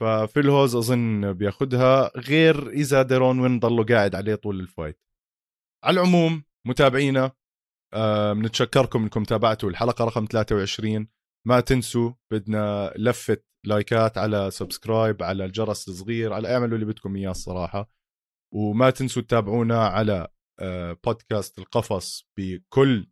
ففيل 0.01 0.49
هوز 0.49 0.75
أظن 0.75 1.33
بياخدها 1.33 2.11
غير 2.17 2.69
إذا 2.69 3.01
ديرون 3.01 3.39
وين 3.39 3.59
ضله 3.59 3.85
قاعد 3.85 4.15
عليه 4.15 4.35
طول 4.35 4.59
ال 4.59 4.65
fight. 4.65 4.99
على 5.83 6.01
العموم 6.01 6.43
متابعينا 6.67 7.31
بنتشكركم 8.33 8.99
آه 8.99 9.03
إنكم 9.03 9.23
تابعتوا 9.23 9.69
الحلقة 9.69 10.05
رقم 10.05 10.25
23 10.25 11.07
ما 11.47 11.59
تنسوا 11.59 12.11
بدنا 12.31 12.93
لفه 12.97 13.37
لايكات 13.65 14.17
على 14.17 14.51
subscribe 14.51 15.23
على 15.23 15.45
الجرس 15.45 15.87
الصغير 15.87 16.33
على 16.33 16.53
اعملوا 16.53 16.75
اللي 16.75 16.85
بدكم 16.85 17.15
إياه 17.15 17.31
الصراحة. 17.31 17.89
وما 18.53 18.89
تنسوا 18.89 19.21
تتابعونا 19.21 19.87
على 19.87 20.27
آه 20.59 20.97
بودكاست 21.05 21.59
القفص 21.59 22.29
بكل 22.37 23.07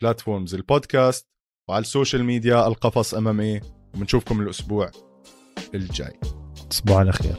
platforms 0.00 0.54
البودكاست 0.54 1.28
وعلى 1.68 1.80
ال 1.80 1.86
social 1.86 2.24
media 2.24 2.66
القفص 2.66 3.14
MMA. 3.14 3.60
وبنشوفكم 3.94 4.40
الأسبوع 4.40 4.90
الجاي. 5.74 6.20
تصبحوا 6.70 6.98
على 6.98 7.12
خير. 7.12 7.36